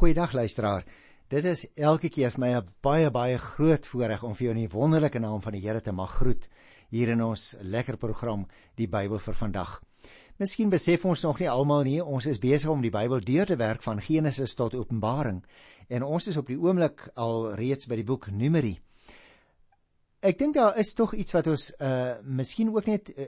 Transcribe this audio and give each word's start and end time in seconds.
Goeiedag 0.00 0.32
luisteraar. 0.32 0.84
Dit 1.28 1.44
is 1.44 1.66
elke 1.76 2.08
keer 2.08 2.30
vir 2.32 2.40
my 2.40 2.48
'n 2.56 2.68
baie 2.80 3.10
baie 3.10 3.38
groot 3.38 3.86
voorreg 3.86 4.22
om 4.24 4.34
vir 4.34 4.44
jou 4.44 4.54
in 4.54 4.60
die 4.62 4.72
wonderlike 4.72 5.18
naam 5.18 5.42
van 5.42 5.52
die 5.52 5.60
Here 5.60 5.80
te 5.80 5.92
mag 5.92 6.10
groet 6.10 6.48
hier 6.88 7.08
in 7.08 7.22
ons 7.22 7.56
lekker 7.60 7.96
program 7.96 8.46
Die 8.76 8.86
Bybel 8.88 9.18
vir 9.18 9.34
vandag. 9.34 9.82
Miskien 10.38 10.70
besef 10.70 11.04
ons 11.04 11.22
nog 11.22 11.38
nie 11.38 11.50
almal 11.50 11.82
nie, 11.82 12.04
ons 12.04 12.26
is 12.26 12.38
besig 12.38 12.70
om 12.70 12.80
die 12.80 12.90
Bybel 12.90 13.20
deur 13.20 13.46
te 13.46 13.56
werk 13.56 13.82
van 13.82 14.00
Genesis 14.00 14.54
tot 14.54 14.74
Openbaring 14.74 15.44
en 15.88 16.02
ons 16.02 16.26
is 16.26 16.36
op 16.36 16.46
die 16.46 16.58
oomblik 16.58 17.10
al 17.14 17.54
reeds 17.54 17.86
by 17.86 17.96
die 17.96 18.04
boek 18.04 18.30
Numeri. 18.30 18.80
Ek 20.22 20.38
dink 20.38 20.54
daar 20.54 20.78
is 20.78 20.94
tog 20.94 21.12
iets 21.14 21.32
wat 21.32 21.46
ons 21.46 21.74
uh 21.78 22.16
miskien 22.24 22.74
ook 22.74 22.86
net 22.86 23.12
uh, 23.18 23.26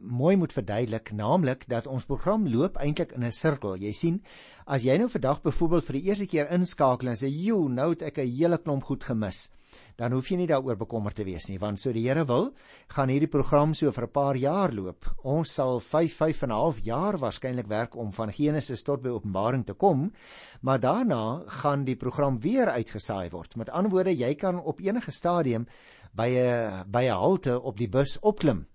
mooi 0.00 0.36
moet 0.36 0.52
verduidelik, 0.52 1.12
naamlik 1.16 1.64
dat 1.68 1.86
ons 1.88 2.04
program 2.04 2.44
loop 2.48 2.76
eintlik 2.76 3.12
in 3.16 3.24
'n 3.24 3.32
sirkel. 3.32 3.76
Jy 3.76 3.92
sien, 3.92 4.22
as 4.66 4.82
jy 4.82 4.96
nou 4.98 5.08
vandag 5.08 5.42
byvoorbeeld 5.42 5.84
vir 5.84 5.92
die 5.92 6.08
eerste 6.08 6.26
keer 6.26 6.50
inskakel 6.50 7.08
en 7.08 7.16
sê, 7.16 7.28
"Jo, 7.28 7.68
nou 7.68 7.90
het 7.90 8.02
ek 8.02 8.18
'n 8.18 8.28
hele 8.28 8.58
klomp 8.58 8.84
goed 8.84 9.04
gemis." 9.04 9.50
Dan 9.96 10.12
hoef 10.12 10.28
jy 10.28 10.36
nie 10.36 10.46
daaroor 10.46 10.76
bekommerd 10.76 11.16
te 11.16 11.24
wees 11.24 11.48
nie, 11.48 11.58
want 11.58 11.80
so 11.80 11.92
die 11.92 12.06
Here 12.06 12.24
wil, 12.24 12.54
gaan 12.88 13.08
hierdie 13.08 13.30
program 13.30 13.74
so 13.74 13.90
vir 13.90 14.04
'n 14.04 14.10
paar 14.10 14.36
jaar 14.36 14.72
loop. 14.72 15.06
Ons 15.24 15.54
sal 15.54 15.80
5 15.80 16.12
5 16.12 16.42
en 16.42 16.50
'n 16.50 16.52
half 16.54 16.78
jaar 16.80 17.16
waarskynlik 17.18 17.66
werk 17.66 17.96
om 17.96 18.12
van 18.12 18.32
Genesis 18.32 18.82
tot 18.82 19.02
by 19.02 19.08
Openbaring 19.08 19.64
te 19.64 19.74
kom, 19.74 20.12
maar 20.60 20.80
daarna 20.80 21.42
gaan 21.46 21.84
die 21.84 21.96
program 21.96 22.38
weer 22.40 22.66
uitgesaai 22.66 23.30
word. 23.30 23.56
Met 23.56 23.70
ander 23.70 23.90
woorde, 23.90 24.16
jy 24.16 24.34
kan 24.34 24.60
op 24.60 24.80
enige 24.80 25.10
stadium 25.10 25.66
by 26.12 26.28
'n 26.28 26.90
by 26.90 27.04
'n 27.04 27.16
halte 27.16 27.60
op 27.60 27.78
die 27.78 27.88
bus 27.88 28.18
opklim 28.20 28.66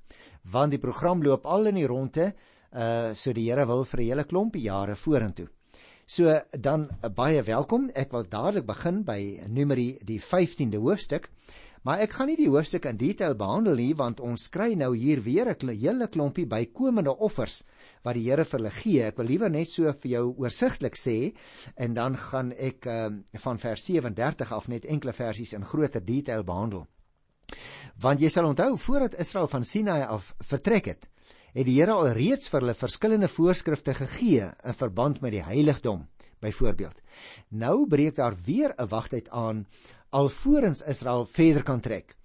want 0.51 0.71
die 0.71 0.79
program 0.79 1.23
loop 1.23 1.45
al 1.45 1.67
in 1.67 1.75
die 1.75 1.87
ronde 1.87 2.33
uh 2.71 3.13
so 3.13 3.33
die 3.33 3.49
Here 3.49 3.65
wil 3.65 3.83
vir 3.85 4.01
'n 4.01 4.07
hele 4.07 4.23
klompie 4.23 4.63
jare 4.63 4.95
vorentoe. 4.95 5.47
So 6.05 6.41
dan 6.51 6.89
uh, 7.03 7.09
baie 7.09 7.43
welkom. 7.43 7.89
Ek 7.95 8.11
wil 8.11 8.23
dadelik 8.23 8.65
begin 8.65 9.03
by 9.03 9.41
Numeri 9.47 9.97
die 10.03 10.19
15de 10.19 10.77
hoofstuk. 10.77 11.30
Maar 11.83 11.99
ek 12.03 12.17
gaan 12.17 12.27
nie 12.27 12.35
die 12.35 12.49
hoofstuk 12.49 12.85
in 12.89 12.97
detail 12.97 13.35
behandel 13.35 13.75
nie 13.75 13.94
want 13.95 14.19
ons 14.19 14.49
kry 14.52 14.73
nou 14.75 14.95
hier 14.95 15.22
weer 15.23 15.47
'n 15.47 15.69
hele 15.69 16.07
klompie 16.07 16.45
bykomende 16.45 17.17
offers 17.17 17.63
wat 18.03 18.16
die 18.16 18.23
Here 18.23 18.45
vir 18.45 18.59
hulle 18.59 18.72
gee. 18.72 19.03
Ek 19.03 19.17
wil 19.17 19.25
liewer 19.25 19.50
net 19.50 19.69
so 19.69 19.83
vir 19.94 20.11
jou 20.11 20.35
oorsigtelik 20.38 20.95
sê 20.95 21.33
en 21.75 21.94
dan 21.94 22.16
gaan 22.16 22.52
ek 22.52 22.85
uh, 22.85 23.09
van 23.33 23.57
vers 23.57 23.85
37 23.85 24.52
af 24.52 24.67
net 24.67 24.85
enkele 24.85 25.13
versies 25.13 25.53
in 25.53 25.66
groter 25.66 26.02
detail 26.05 26.44
behandel. 26.44 26.88
Want 27.98 28.22
jy 28.22 28.30
sal 28.30 28.45
onthou 28.45 28.76
voordat 28.78 29.16
Israel 29.17 29.48
van 29.50 29.64
Sinai 29.66 30.02
af 30.06 30.34
vertrek 30.45 30.90
het, 30.92 31.08
het 31.56 31.66
die 31.66 31.80
Here 31.80 31.95
al 31.95 32.12
reeds 32.14 32.52
vir 32.52 32.62
hulle 32.62 32.76
verskillende 32.78 33.30
voorskrifte 33.31 33.95
gegee 33.98 34.45
in 34.45 34.78
verband 34.78 35.22
met 35.23 35.34
die 35.34 35.42
heiligdom, 35.42 36.03
byvoorbeeld. 36.44 37.02
Nou 37.50 37.88
breek 37.90 38.20
daar 38.20 38.38
weer 38.45 38.75
'n 38.78 38.88
wagtyd 38.88 39.30
aan 39.30 39.66
alvorens 40.09 40.81
Israel 40.81 41.25
verder 41.25 41.64
kan 41.64 41.80
trek. 41.80 42.16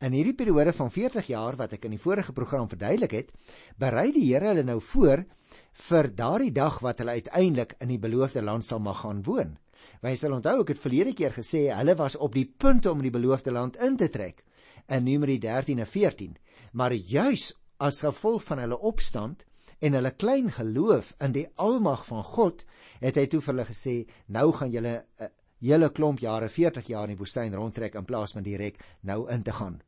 In 0.00 0.12
hierdie 0.12 0.34
periode 0.34 0.72
van 0.72 0.90
40 0.90 1.26
jaar 1.26 1.56
wat 1.56 1.72
ek 1.72 1.84
in 1.84 1.90
die 1.90 2.04
vorige 2.04 2.32
program 2.32 2.68
verduidelik 2.68 3.10
het, 3.10 3.32
berei 3.78 4.12
die 4.12 4.34
Here 4.34 4.46
hulle 4.46 4.62
nou 4.64 4.80
voor 4.80 5.24
vir 5.72 6.14
daardie 6.14 6.52
dag 6.52 6.80
wat 6.80 6.98
hulle 6.98 7.10
uiteindelik 7.10 7.74
in 7.80 7.88
die 7.88 7.98
beloofde 7.98 8.42
land 8.42 8.64
sal 8.64 8.80
mag 8.80 9.00
gaan 9.00 9.22
woon. 9.22 9.58
Wy 10.02 10.16
sal 10.16 10.32
onthou 10.32 10.60
ek 10.60 10.68
het 10.68 10.78
verlede 10.78 11.12
keer 11.14 11.32
gesê 11.32 11.70
hulle 11.72 11.94
was 11.94 12.16
op 12.16 12.34
die 12.34 12.52
punt 12.58 12.86
om 12.86 12.98
in 12.98 13.10
die 13.10 13.18
beloofde 13.18 13.50
land 13.50 13.76
in 13.76 13.96
te 13.96 14.08
trek 14.08 14.44
in 14.88 15.04
Numeri 15.04 15.38
13 15.38 15.78
en 15.78 15.86
14. 15.86 16.36
Maar 16.72 16.92
juis 16.92 17.52
as 17.82 18.00
gevolg 18.00 18.44
van 18.44 18.62
hulle 18.62 18.78
opstand 18.78 19.44
en 19.82 19.96
hulle 19.98 20.14
klein 20.14 20.50
geloof 20.54 21.14
in 21.20 21.32
die 21.34 21.46
almag 21.58 22.04
van 22.06 22.22
God, 22.22 22.64
het 23.02 23.18
hy 23.18 23.26
toe 23.26 23.40
vir 23.42 23.54
hulle 23.54 23.68
gesê, 23.68 23.94
nou 24.28 24.52
gaan 24.54 24.70
julle 24.70 24.94
'n 25.02 25.24
uh, 25.24 25.30
hele 25.62 25.90
klomp 25.90 26.18
jare, 26.18 26.48
40 26.48 26.86
jaar 26.86 27.08
in 27.08 27.14
die 27.14 27.18
woestyn 27.18 27.54
rondtrek 27.54 27.94
in 27.94 28.04
plaas 28.04 28.32
van 28.32 28.42
direk 28.42 28.78
nou 29.02 29.28
in 29.30 29.42
te 29.42 29.52
gaan. 29.52 29.80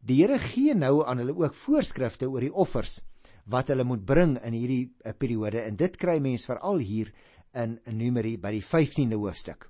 Die 0.00 0.22
Here 0.22 0.38
gee 0.38 0.74
nou 0.74 1.04
aan 1.06 1.18
hulle 1.18 1.34
ook 1.34 1.54
voorskrifte 1.54 2.26
oor 2.30 2.40
die 2.40 2.54
offers 2.54 3.00
wat 3.46 3.68
hulle 3.68 3.84
moet 3.84 4.04
bring 4.04 4.36
in 4.42 4.54
hierdie 4.54 4.92
uh, 5.04 5.12
periode 5.18 5.62
en 5.62 5.76
dit 5.76 5.96
kry 5.96 6.18
mense 6.22 6.46
veral 6.46 6.78
hier 6.78 7.12
in 7.54 7.78
Numeri 7.86 8.36
by 8.38 8.50
die 8.54 8.62
15de 8.62 9.18
hoofstuk. 9.18 9.68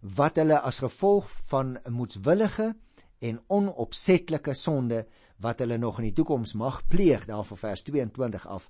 Wat 0.00 0.36
hulle 0.38 0.58
as 0.60 0.82
gevolg 0.84 1.30
van 1.50 1.78
moedswillige 1.90 2.74
en 3.20 3.40
onopsetlike 3.48 4.54
sonde 4.54 5.06
wat 5.42 5.60
hulle 5.60 5.78
nog 5.78 6.00
in 6.00 6.10
die 6.10 6.16
toekoms 6.16 6.54
mag 6.54 6.82
pleeg 6.88 7.26
daarvan 7.28 7.60
vers 7.60 7.82
22 7.86 8.46
af 8.46 8.68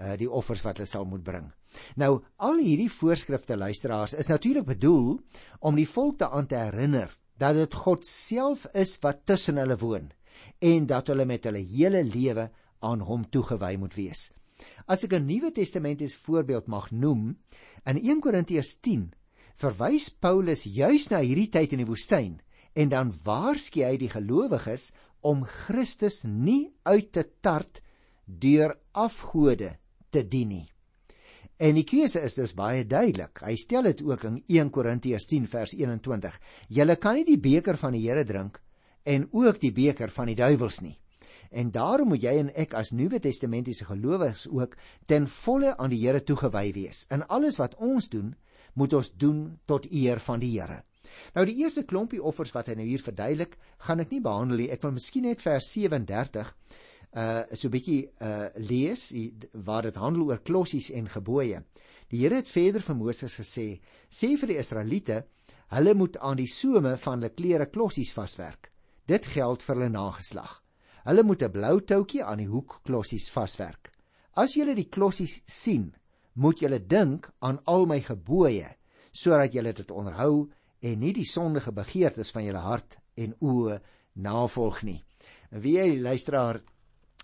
uh, 0.00 0.14
die 0.18 0.30
offers 0.30 0.62
wat 0.64 0.78
hulle 0.78 0.88
sal 0.88 1.06
moet 1.06 1.24
bring. 1.24 1.50
Nou 1.96 2.22
al 2.36 2.62
hierdie 2.62 2.90
voorskrifte 2.90 3.56
luisteraars 3.56 4.14
is 4.14 4.30
natuurlik 4.30 4.66
bedoel 4.66 5.20
om 5.60 5.78
die 5.78 5.88
volk 5.88 6.18
te 6.18 6.30
aan 6.30 6.46
te 6.50 6.58
herinner 6.58 7.12
dat 7.40 7.56
dit 7.56 7.74
God 7.74 8.06
self 8.06 8.66
is 8.74 8.96
wat 9.04 9.24
tussen 9.26 9.60
hulle 9.60 9.78
woon 9.80 10.10
en 10.58 10.86
dat 10.86 11.08
hulle 11.08 11.26
met 11.28 11.46
hulle 11.48 11.62
hele 11.64 12.02
lewe 12.04 12.50
aan 12.80 13.00
hom 13.04 13.24
toegewy 13.28 13.76
moet 13.80 13.96
wees. 13.96 14.30
As 14.86 15.04
ek 15.04 15.14
'n 15.16 15.26
Nuwe 15.26 15.52
Testamentiese 15.52 16.18
voorbeeld 16.20 16.66
mag 16.66 16.90
noem, 16.90 17.36
in 17.84 17.96
1 17.96 18.20
Korintiërs 18.20 18.80
10 18.80 19.12
verwys 19.56 20.10
Paulus 20.10 20.64
juis 20.64 21.08
na 21.10 21.20
hierdie 21.20 21.48
tyd 21.48 21.72
in 21.72 21.84
die 21.84 21.88
woestyn 21.88 22.40
en 22.74 22.90
dan 22.92 23.12
waarsku 23.24 23.84
hy 23.84 23.96
die 24.00 24.10
gelowiges 24.10 24.90
om 25.20 25.44
Christus 25.44 26.22
nie 26.24 26.70
uit 26.88 27.12
te 27.12 27.24
tart 27.42 27.82
deur 28.24 28.76
afgode 28.92 29.74
te 30.10 30.22
dien 30.26 30.48
nie. 30.48 30.66
En 31.60 31.76
die 31.76 31.84
keuse 31.84 32.22
is 32.24 32.38
dus 32.38 32.54
baie 32.56 32.86
duidelik. 32.88 33.42
Hy 33.44 33.52
stel 33.60 33.84
dit 33.90 34.00
ook 34.06 34.24
in 34.24 34.38
1 34.48 34.70
Korintiërs 34.72 35.26
10 35.28 35.48
vers 35.50 35.74
21. 35.76 36.38
Julle 36.72 36.96
kan 36.96 37.18
nie 37.18 37.26
die 37.28 37.40
beker 37.40 37.76
van 37.76 37.92
die 37.92 38.06
Here 38.06 38.24
drink 38.24 38.60
en 39.04 39.26
ook 39.32 39.60
die 39.60 39.72
beker 39.72 40.12
van 40.12 40.30
die 40.30 40.38
duiwels 40.38 40.80
nie. 40.80 40.96
En 41.50 41.70
daarom 41.74 42.12
moet 42.12 42.22
jy 42.22 42.32
en 42.38 42.52
ek 42.54 42.76
as 42.78 42.92
Nuwe 42.94 43.18
Testamentiese 43.20 43.84
gelowiges 43.88 44.46
ook 44.48 44.76
ten 45.10 45.26
volle 45.26 45.74
aan 45.76 45.92
die 45.92 46.00
Here 46.00 46.22
toegewy 46.24 46.70
wees. 46.72 47.04
In 47.10 47.26
alles 47.28 47.58
wat 47.60 47.74
ons 47.76 48.08
doen, 48.08 48.34
moet 48.74 48.94
ons 48.96 49.10
doen 49.18 49.58
tot 49.66 49.88
eer 49.90 50.20
van 50.22 50.40
die 50.40 50.54
Here. 50.54 50.84
Nou 51.34 51.44
die 51.46 51.58
eerste 51.62 51.84
klompie 51.84 52.22
offers 52.22 52.52
wat 52.54 52.68
hy 52.68 52.74
nou 52.78 52.86
hier 52.86 53.02
verduidelik, 53.02 53.56
gaan 53.86 54.00
ek 54.00 54.10
nie 54.10 54.20
behandel 54.20 54.56
nie. 54.64 54.70
Ek 54.70 54.82
wil 54.82 54.92
miskien 54.92 55.28
net 55.28 55.42
vers 55.42 55.72
37 55.72 56.54
uh 57.10 57.42
so 57.52 57.66
'n 57.66 57.74
bietjie 57.74 58.10
uh 58.22 58.48
lees 58.54 59.10
waar 59.52 59.82
dit 59.82 59.96
handel 59.96 60.28
oor 60.30 60.42
klossies 60.42 60.90
en 60.90 61.08
gebooie. 61.08 61.64
Die 62.10 62.20
Here 62.22 62.36
het 62.36 62.48
verder 62.48 62.82
vir 62.82 62.96
Moses 62.96 63.34
gesê: 63.38 63.80
"Sê 64.10 64.36
vir 64.38 64.48
die 64.48 64.58
Israeliete, 64.58 65.24
hulle 65.70 65.94
moet 65.94 66.18
aan 66.18 66.36
die 66.36 66.46
some 66.46 66.96
van 66.96 67.18
hulle 67.18 67.34
klere 67.34 67.66
klossies 67.66 68.12
vaswerk. 68.12 68.70
Dit 69.06 69.26
geld 69.26 69.62
vir 69.62 69.76
hulle 69.76 69.90
nageslag. 69.90 70.62
Hulle 71.04 71.22
moet 71.22 71.42
'n 71.42 71.52
blou 71.52 71.80
toutjie 71.80 72.24
aan 72.24 72.38
die 72.38 72.48
hoek 72.48 72.80
klossies 72.84 73.30
vaswerk. 73.30 73.90
As 74.36 74.54
julle 74.54 74.74
die 74.74 74.88
klossies 74.88 75.40
sien, 75.46 75.94
moet 76.34 76.60
julle 76.60 76.78
dink 76.78 77.30
aan 77.38 77.58
al 77.66 77.86
my 77.86 78.00
gebooie, 78.00 78.68
sodat 79.12 79.52
julle 79.52 79.72
dit 79.72 79.90
onderhou 79.90 80.50
en 80.80 81.00
nie 81.00 81.12
die 81.16 81.28
sondige 81.28 81.72
begeertes 81.76 82.32
van 82.34 82.46
julle 82.46 82.64
hart 82.64 82.98
en 83.20 83.34
oë 83.40 83.78
navolg 84.24 84.82
nie. 84.86 85.00
Wie 85.50 85.76
jy 85.76 86.00
luisteraar 86.00 86.60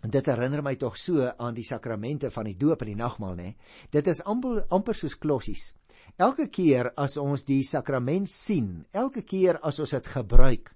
dit 0.07 0.29
herinner 0.29 0.63
my 0.63 0.75
tog 0.79 0.97
so 1.01 1.25
aan 1.25 1.57
die 1.57 1.65
sakramente 1.67 2.31
van 2.31 2.47
die 2.47 2.57
doop 2.59 2.83
en 2.85 2.93
die 2.93 2.99
nagmaal 2.99 3.37
nê. 3.39 3.55
Dit 3.91 4.09
is 4.13 4.23
amper 4.29 4.67
amper 4.71 4.95
soos 4.95 5.17
klossies. 5.19 5.73
Elke 6.19 6.49
keer 6.53 6.93
as 6.97 7.17
ons 7.21 7.45
die 7.49 7.63
sakrament 7.67 8.31
sien, 8.31 8.85
elke 8.93 9.23
keer 9.27 9.59
as 9.67 9.81
ons 9.83 9.93
dit 9.97 10.13
gebruik, 10.13 10.71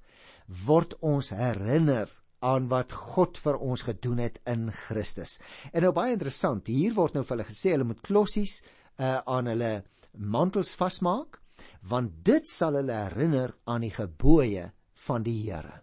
word 0.67 0.97
ons 1.07 1.31
herinner 1.37 2.11
aan 2.45 2.67
wat 2.73 2.93
God 2.93 3.39
vir 3.39 3.59
ons 3.61 3.85
gedoen 3.85 4.23
het 4.25 4.41
in 4.49 4.71
Christus. 4.73 5.39
En 5.73 5.85
nou 5.85 5.93
baie 5.97 6.17
interessant, 6.17 6.67
hier 6.69 6.97
word 6.97 7.15
nou 7.15 7.25
vir 7.25 7.37
hulle 7.37 7.49
gesê 7.49 7.75
hulle 7.75 7.89
moet 7.89 8.03
klossies 8.05 8.61
uh, 8.61 9.21
aan 9.29 9.53
hulle 9.53 9.73
mantels 10.17 10.73
vasmaak 10.77 11.40
want 11.83 12.25
dit 12.25 12.49
sal 12.49 12.79
hulle 12.81 12.97
herinner 13.09 13.55
aan 13.65 13.87
die 13.87 13.95
gebooie 13.95 14.71
van 15.07 15.23
die 15.23 15.39
Here. 15.45 15.83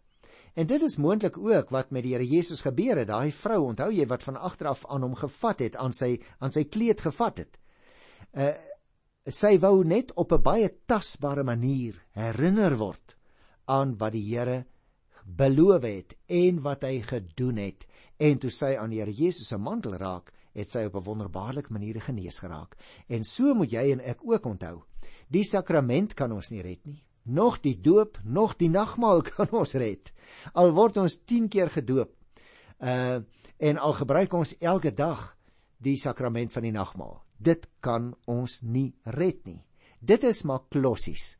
En 0.57 0.65
dit 0.65 0.81
is 0.81 0.97
moontlik 0.97 1.37
ook 1.37 1.69
wat 1.69 1.91
met 1.93 2.03
die 2.03 2.15
Here 2.15 2.25
Jesus 2.27 2.63
gebeur 2.65 2.97
het. 2.97 3.11
Daai 3.11 3.31
vrou, 3.31 3.59
onthou 3.69 3.91
jy 3.93 4.07
wat 4.09 4.23
van 4.25 4.39
agter 4.41 4.71
af 4.71 4.85
aan 4.89 5.05
hom 5.05 5.15
gevat 5.15 5.61
het, 5.61 5.75
aan 5.77 5.93
sy 5.93 6.17
aan 6.39 6.53
sy 6.53 6.65
kleed 6.65 7.03
gevat 7.05 7.43
het. 7.43 7.59
Uh 8.33 8.55
sy 9.27 9.57
wou 9.59 9.83
net 9.83 10.13
op 10.15 10.31
'n 10.31 10.41
baie 10.41 10.69
tasbare 10.87 11.43
manier 11.43 11.99
herinner 12.15 12.77
word 12.79 13.17
aan 13.65 13.97
wat 13.99 14.13
die 14.13 14.23
Here 14.23 14.65
beloof 15.25 15.83
het 15.83 16.15
en 16.27 16.61
wat 16.63 16.83
hy 16.87 17.01
gedoen 17.01 17.57
het. 17.57 17.85
En 18.17 18.39
toe 18.39 18.49
sy 18.49 18.75
aan 18.79 18.89
die 18.89 18.99
Here 18.99 19.11
Jesus 19.11 19.47
se 19.47 19.57
mantel 19.57 19.97
raak, 19.99 20.31
het 20.57 20.71
sy 20.73 20.85
op 20.89 20.95
'n 20.95 21.05
wonderbaarlike 21.05 21.71
manier 21.71 22.01
genees 22.01 22.39
geraak. 22.39 22.75
En 23.07 23.23
so 23.23 23.53
moet 23.53 23.71
jy 23.71 23.91
en 23.91 23.99
ek 23.99 24.19
ook 24.23 24.45
onthou. 24.45 24.83
Die 25.29 25.43
sakrament 25.43 26.13
kan 26.13 26.31
ons 26.31 26.49
nie 26.49 26.61
red 26.61 26.85
nie. 26.85 27.03
Nog 27.23 27.61
die 27.61 27.81
doop, 27.81 28.19
nog 28.23 28.55
die 28.55 28.69
nagmaal 28.69 29.21
kan 29.35 29.51
ons 29.51 29.73
red. 29.73 30.11
Al 30.53 30.71
word 30.71 30.97
ons 30.97 31.19
10 31.25 31.47
keer 31.47 31.69
gedoop. 31.69 32.11
Uh 32.79 33.19
en 33.59 33.77
al 33.77 33.93
gebruik 33.93 34.33
ons 34.33 34.57
elke 34.59 34.93
dag 34.93 35.37
die 35.77 35.97
sakrament 35.97 36.53
van 36.53 36.63
die 36.63 36.71
nagmaal. 36.71 37.23
Dit 37.37 37.67
kan 37.79 38.15
ons 38.25 38.61
nie 38.61 38.93
red 39.03 39.45
nie. 39.45 39.65
Dit 39.99 40.23
is 40.23 40.43
maar 40.43 40.67
klossies 40.69 41.37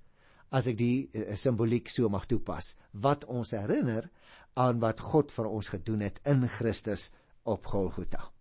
as 0.50 0.68
ek 0.68 0.78
die 0.78 1.10
uh, 1.14 1.36
simboliek 1.36 1.90
so 1.90 2.10
mag 2.10 2.26
toepas 2.26 2.78
wat 2.92 3.26
ons 3.26 3.52
herinner 3.52 4.10
aan 4.56 4.80
wat 4.80 5.00
God 5.00 5.32
vir 5.32 5.46
ons 5.46 5.68
gedoen 5.68 6.02
het 6.02 6.20
in 6.26 6.48
Christus 6.48 7.12
op 7.46 7.66
Golgotha. 7.66 8.37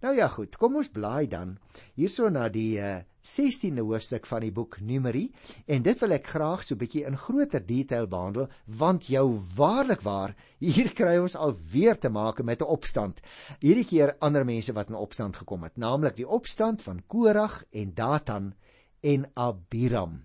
Nou 0.00 0.14
ja 0.16 0.28
goed, 0.28 0.56
kom 0.56 0.76
ons 0.76 0.88
blaai 0.88 1.26
dan 1.26 1.58
hierso 1.94 2.28
na 2.28 2.48
die 2.48 2.78
uh, 2.78 3.00
16de 3.28 3.84
hoofstuk 3.84 4.26
van 4.26 4.40
die 4.40 4.52
boek 4.54 4.78
Numeri 4.80 5.26
en 5.66 5.82
dit 5.82 6.00
wil 6.00 6.14
ek 6.16 6.30
graag 6.32 6.62
so 6.64 6.74
'n 6.74 6.80
bietjie 6.80 7.04
in 7.06 7.16
groter 7.16 7.64
detail 7.66 8.06
behandel 8.06 8.48
want 8.66 9.06
jou 9.06 9.38
waarlik 9.56 10.02
waar 10.02 10.34
hier 10.58 10.88
kry 10.94 11.18
ons 11.18 11.36
al 11.36 11.56
weer 11.72 11.98
te 11.98 12.08
maak 12.08 12.42
met 12.42 12.62
'n 12.62 12.72
opstand. 12.76 13.20
Hierdie 13.60 13.84
keer 13.84 14.16
ander 14.20 14.44
mense 14.44 14.72
wat 14.72 14.88
in 14.88 14.94
opstand 14.94 15.36
gekom 15.36 15.62
het, 15.62 15.76
naamlik 15.76 16.16
die 16.16 16.28
opstand 16.28 16.82
van 16.82 17.02
Korag 17.06 17.64
en 17.70 17.94
Datan 17.94 18.54
en 19.02 19.30
Abiram. 19.34 20.24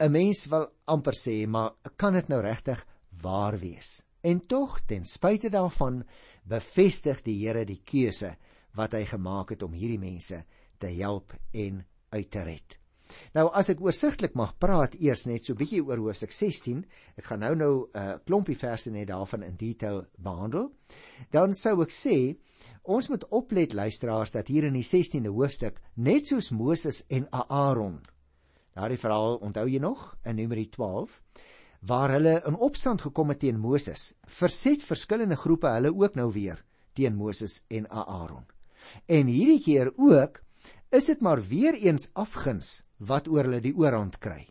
'n 0.00 0.10
Mens 0.10 0.46
wil 0.46 0.72
amper 0.84 1.14
sê, 1.14 1.46
maar 1.46 1.74
kan 1.96 2.12
dit 2.12 2.28
nou 2.28 2.40
regtig 2.40 2.86
waar 3.22 3.58
wees? 3.58 4.09
En 4.22 4.40
tog 4.46 4.80
ten 4.86 5.04
spyte 5.04 5.48
daarvan 5.50 6.02
bevestig 6.44 7.22
die 7.22 7.38
Here 7.46 7.64
die 7.64 7.80
keuse 7.84 8.34
wat 8.76 8.92
hy 8.92 9.04
gemaak 9.08 9.54
het 9.54 9.62
om 9.62 9.72
hierdie 9.72 10.00
mense 10.00 10.44
te 10.78 10.92
help 11.00 11.34
en 11.52 11.82
uit 12.10 12.30
te 12.30 12.44
red. 12.46 12.76
Nou 13.34 13.48
as 13.56 13.70
ek 13.72 13.80
oorsigtelik 13.82 14.36
mag 14.38 14.52
praat 14.62 14.94
eers 15.00 15.24
net 15.26 15.46
so 15.46 15.58
bietjie 15.58 15.82
oor 15.82 15.98
hoofstuk 15.98 16.32
16, 16.34 16.84
ek 17.18 17.26
gaan 17.30 17.42
nou 17.42 17.54
nou 17.58 17.72
'n 17.86 17.98
uh, 17.98 18.18
klompie 18.26 18.56
verse 18.56 18.90
net 18.90 19.08
daarvan 19.08 19.42
in 19.42 19.56
detail 19.56 20.04
behandel. 20.18 20.70
Dan 21.30 21.54
sou 21.54 21.82
ek 21.82 21.90
sê 21.90 22.36
ons 22.84 23.08
moet 23.08 23.24
oplet 23.30 23.72
luisteraars 23.72 24.30
dat 24.30 24.48
hier 24.48 24.64
in 24.64 24.74
die 24.74 24.86
16de 24.86 25.32
hoofstuk 25.32 25.80
net 25.96 26.26
soos 26.26 26.50
Moses 26.50 27.04
en 27.08 27.26
Aaron. 27.30 28.00
Daardie 28.74 28.98
verhaal 28.98 29.40
onthou 29.42 29.66
jy 29.66 29.78
nog 29.78 30.16
in 30.24 30.36
Numeri 30.36 30.68
12 30.70 31.20
waar 31.80 32.12
hulle 32.12 32.42
in 32.46 32.58
opstand 32.60 33.00
gekom 33.00 33.32
het 33.32 33.40
teen 33.40 33.58
Moses, 33.60 34.14
verset 34.28 34.84
verskillende 34.84 35.36
groepe 35.36 35.70
hulle 35.72 35.94
ook 35.94 36.14
nou 36.18 36.30
weer 36.32 36.60
teen 36.92 37.16
Moses 37.16 37.62
en 37.68 37.88
Aaron. 37.88 38.44
En 39.06 39.26
hierdie 39.26 39.62
keer 39.64 39.92
ook 39.96 40.42
is 40.90 41.06
dit 41.06 41.20
maar 41.20 41.40
weer 41.48 41.74
eens 41.74 42.10
afguns 42.12 42.82
wat 42.98 43.28
oor 43.28 43.46
hulle 43.46 43.62
die 43.64 43.76
oorhand 43.76 44.18
kry. 44.18 44.48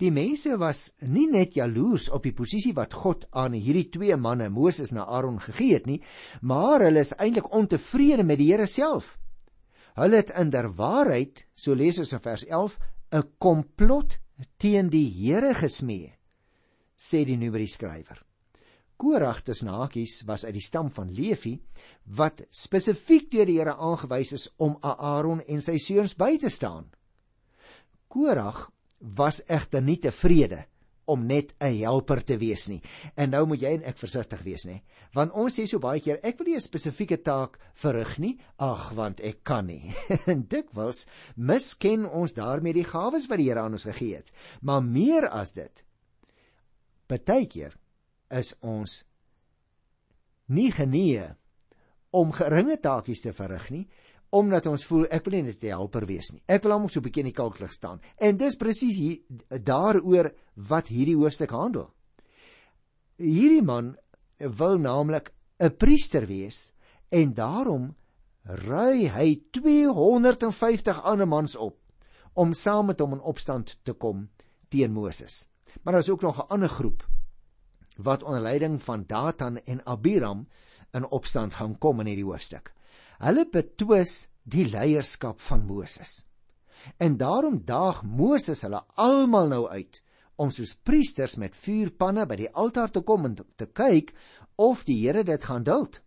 Die 0.00 0.10
mense 0.12 0.56
was 0.60 0.94
nie 1.00 1.26
net 1.28 1.56
jaloers 1.58 2.08
op 2.12 2.24
die 2.24 2.34
posisie 2.36 2.72
wat 2.76 2.94
God 2.96 3.26
aan 3.36 3.52
hierdie 3.52 3.88
twee 3.92 4.16
manne, 4.16 4.48
Moses 4.48 4.92
en 4.94 5.02
Aaron 5.02 5.40
gegee 5.44 5.74
het 5.76 5.86
nie, 5.86 6.00
maar 6.40 6.80
hulle 6.86 7.04
is 7.04 7.12
eintlik 7.18 7.50
ontevrede 7.54 8.24
met 8.24 8.40
die 8.40 8.48
Here 8.52 8.66
self. 8.66 9.18
Hulle 10.00 10.22
het 10.22 10.32
inderwaarheid, 10.40 11.44
so 11.54 11.76
lees 11.76 11.98
ons 12.00 12.14
in 12.16 12.24
vers 12.24 12.46
11, 12.48 12.78
'n 13.12 13.28
komplot 13.38 14.18
teen 14.56 14.88
die 14.88 15.08
Here 15.08 15.52
gesmee, 15.54 16.14
sê 17.00 17.24
die 17.24 17.38
Numeri 17.40 17.68
skrywer. 17.68 18.20
Korag 19.00 19.40
tussen 19.46 19.70
hakies 19.72 20.18
was 20.28 20.44
uit 20.44 20.58
die 20.58 20.64
stam 20.64 20.90
van 20.92 21.08
Levi 21.16 21.54
wat 22.18 22.42
spesifiek 22.52 23.30
deur 23.32 23.48
die 23.48 23.56
Here 23.56 23.78
aangewys 23.80 24.34
is 24.36 24.48
om 24.60 24.76
Aaron 24.84 25.40
en 25.48 25.64
sy 25.64 25.78
seuns 25.80 26.12
by 26.20 26.34
te 26.42 26.50
staan. 26.52 26.90
Korag 28.12 28.66
was 29.16 29.40
egter 29.48 29.80
nie 29.80 29.96
tevrede 29.96 30.66
om 31.10 31.26
net 31.26 31.54
'n 31.58 31.80
helper 31.80 32.24
te 32.24 32.36
wees 32.38 32.68
nie. 32.68 32.80
En 33.16 33.30
nou 33.30 33.46
moet 33.46 33.60
jy 33.60 33.72
en 33.74 33.84
ek 33.84 33.98
versigtig 33.98 34.42
wees, 34.42 34.64
nê? 34.64 34.82
Want 35.14 35.32
ons 35.32 35.58
sê 35.58 35.66
so 35.66 35.78
baie 35.78 36.00
keer, 36.00 36.20
ek 36.22 36.38
wil 36.38 36.46
nie 36.46 36.56
'n 36.56 36.60
spesifieke 36.60 37.22
taak 37.22 37.58
verrig 37.74 38.18
nie, 38.18 38.38
ag, 38.58 38.92
want 38.94 39.20
ek 39.20 39.44
kan 39.44 39.66
nie. 39.66 39.94
En 40.26 40.46
dikwels 40.46 41.06
misken 41.36 42.06
ons 42.06 42.34
daarmee 42.34 42.72
die 42.72 42.84
gawes 42.84 43.26
wat 43.26 43.38
die 43.38 43.48
Here 43.48 43.60
aan 43.60 43.72
ons 43.72 43.84
gegee 43.84 44.16
het. 44.16 44.30
Maar 44.62 44.82
meer 44.82 45.28
as 45.28 45.52
dit, 45.52 45.82
partykeer 47.10 47.74
is 48.38 48.54
ons 48.62 49.00
nie 50.54 50.70
genee 50.74 51.26
om 52.14 52.32
geringe 52.34 52.78
taakies 52.82 53.22
te 53.24 53.34
verrig 53.34 53.68
nie 53.74 53.84
omdat 54.30 54.68
ons 54.70 54.84
voel 54.86 55.08
ek 55.10 55.24
wil 55.26 55.34
nie 55.36 55.48
net 55.48 55.64
'n 55.64 55.74
helper 55.74 56.06
wees 56.06 56.30
nie. 56.32 56.42
Ek 56.46 56.62
wil 56.62 56.72
hom 56.72 56.88
so 56.88 57.00
'n 57.00 57.02
bietjie 57.02 57.22
in 57.22 57.32
die 57.32 57.40
kalklig 57.42 57.72
staan. 57.72 58.00
En 58.16 58.36
dis 58.36 58.56
presies 58.56 58.96
hier 58.96 59.18
daaroor 59.48 60.32
wat 60.54 60.88
hierdie 60.88 61.16
hoofstuk 61.16 61.50
handel. 61.50 61.90
Hierdie 63.18 63.62
man 63.62 63.96
wil 64.38 64.78
naamlik 64.78 65.32
'n 65.58 65.76
priester 65.76 66.26
wees 66.26 66.72
en 67.10 67.34
daarom 67.34 67.96
ry 68.44 69.08
hy 69.08 69.42
250 69.50 71.02
ander 71.02 71.26
mans 71.26 71.56
op 71.56 71.76
om 72.34 72.52
saam 72.52 72.86
met 72.86 73.00
hom 73.00 73.12
in 73.12 73.20
opstand 73.20 73.78
te 73.82 73.92
kom 73.92 74.28
teen 74.68 74.92
Moses. 74.92 75.49
Maar 75.82 75.92
daar 75.92 76.02
is 76.02 76.10
ook 76.10 76.22
nog 76.22 76.38
'n 76.38 76.48
ander 76.48 76.68
groep 76.68 77.08
wat 77.96 78.22
onder 78.22 78.40
leiding 78.40 78.82
van 78.82 79.04
Datan 79.06 79.60
en 79.64 79.86
Abiram 79.86 80.48
in 80.90 81.08
opstand 81.08 81.54
gaan 81.54 81.78
kom 81.78 82.00
in 82.00 82.06
hierdie 82.06 82.24
hoofstuk. 82.24 82.72
Hulle 83.18 83.48
betwis 83.50 84.28
die 84.42 84.66
leierskap 84.68 85.40
van 85.40 85.66
Moses. 85.66 86.26
En 86.96 87.16
daarom 87.16 87.60
daag 87.64 88.02
Moses 88.02 88.62
hulle 88.62 88.82
almal 88.94 89.48
nou 89.48 89.68
uit 89.68 90.02
om 90.40 90.50
soos 90.50 90.72
priesters 90.74 91.36
met 91.36 91.56
vuurpanne 91.56 92.24
by 92.26 92.38
die 92.40 92.52
altaar 92.56 92.90
te 92.90 93.02
kom 93.04 93.28
en 93.28 93.36
te 93.36 93.66
kyk 93.66 94.14
of 94.56 94.86
die 94.88 94.96
Here 95.02 95.24
dit 95.24 95.44
gaan 95.44 95.64
duld. 95.64 96.00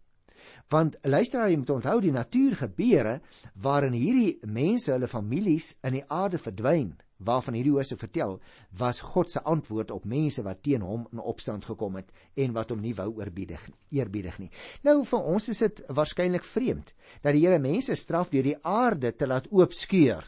Want 0.73 0.97
luister 1.05 1.45
jy 1.45 1.57
moet 1.57 1.69
onthou 1.69 1.99
die 2.01 2.11
natuurgebeure 2.11 3.19
waarin 3.61 3.93
hierdie 3.93 4.39
mense 4.41 4.91
hulle 4.91 5.07
families 5.07 5.75
in 5.85 5.99
die 5.99 6.05
aarde 6.09 6.41
verdwyn 6.41 6.95
waarvan 7.17 7.53
hierdie 7.53 7.73
Josef 7.73 7.99
vertel, 7.99 8.39
was 8.77 9.01
God 9.13 9.31
se 9.31 9.41
antwoord 9.41 9.91
op 9.91 10.05
mense 10.05 10.43
wat 10.43 10.63
teen 10.63 10.81
hom 10.81 11.07
in 11.11 11.19
opstand 11.19 11.65
gekom 11.65 11.95
het 11.95 12.11
en 12.35 12.53
wat 12.53 12.69
hom 12.73 12.81
nie 12.81 12.95
wou 12.95 13.09
eerbiedig 13.19 13.69
eerbiedig 13.89 14.39
nie. 14.39 14.49
Nou 14.83 15.03
vir 15.05 15.27
ons 15.33 15.49
is 15.49 15.59
dit 15.63 15.83
waarskynlik 15.87 16.45
vreemd 16.47 16.93
dat 17.21 17.33
die 17.33 17.43
Here 17.43 17.59
mense 17.59 17.95
straf 17.95 18.31
deur 18.31 18.43
die 18.43 18.57
aarde 18.63 19.13
te 19.15 19.27
laat 19.27 19.49
oopskeur. 19.51 20.25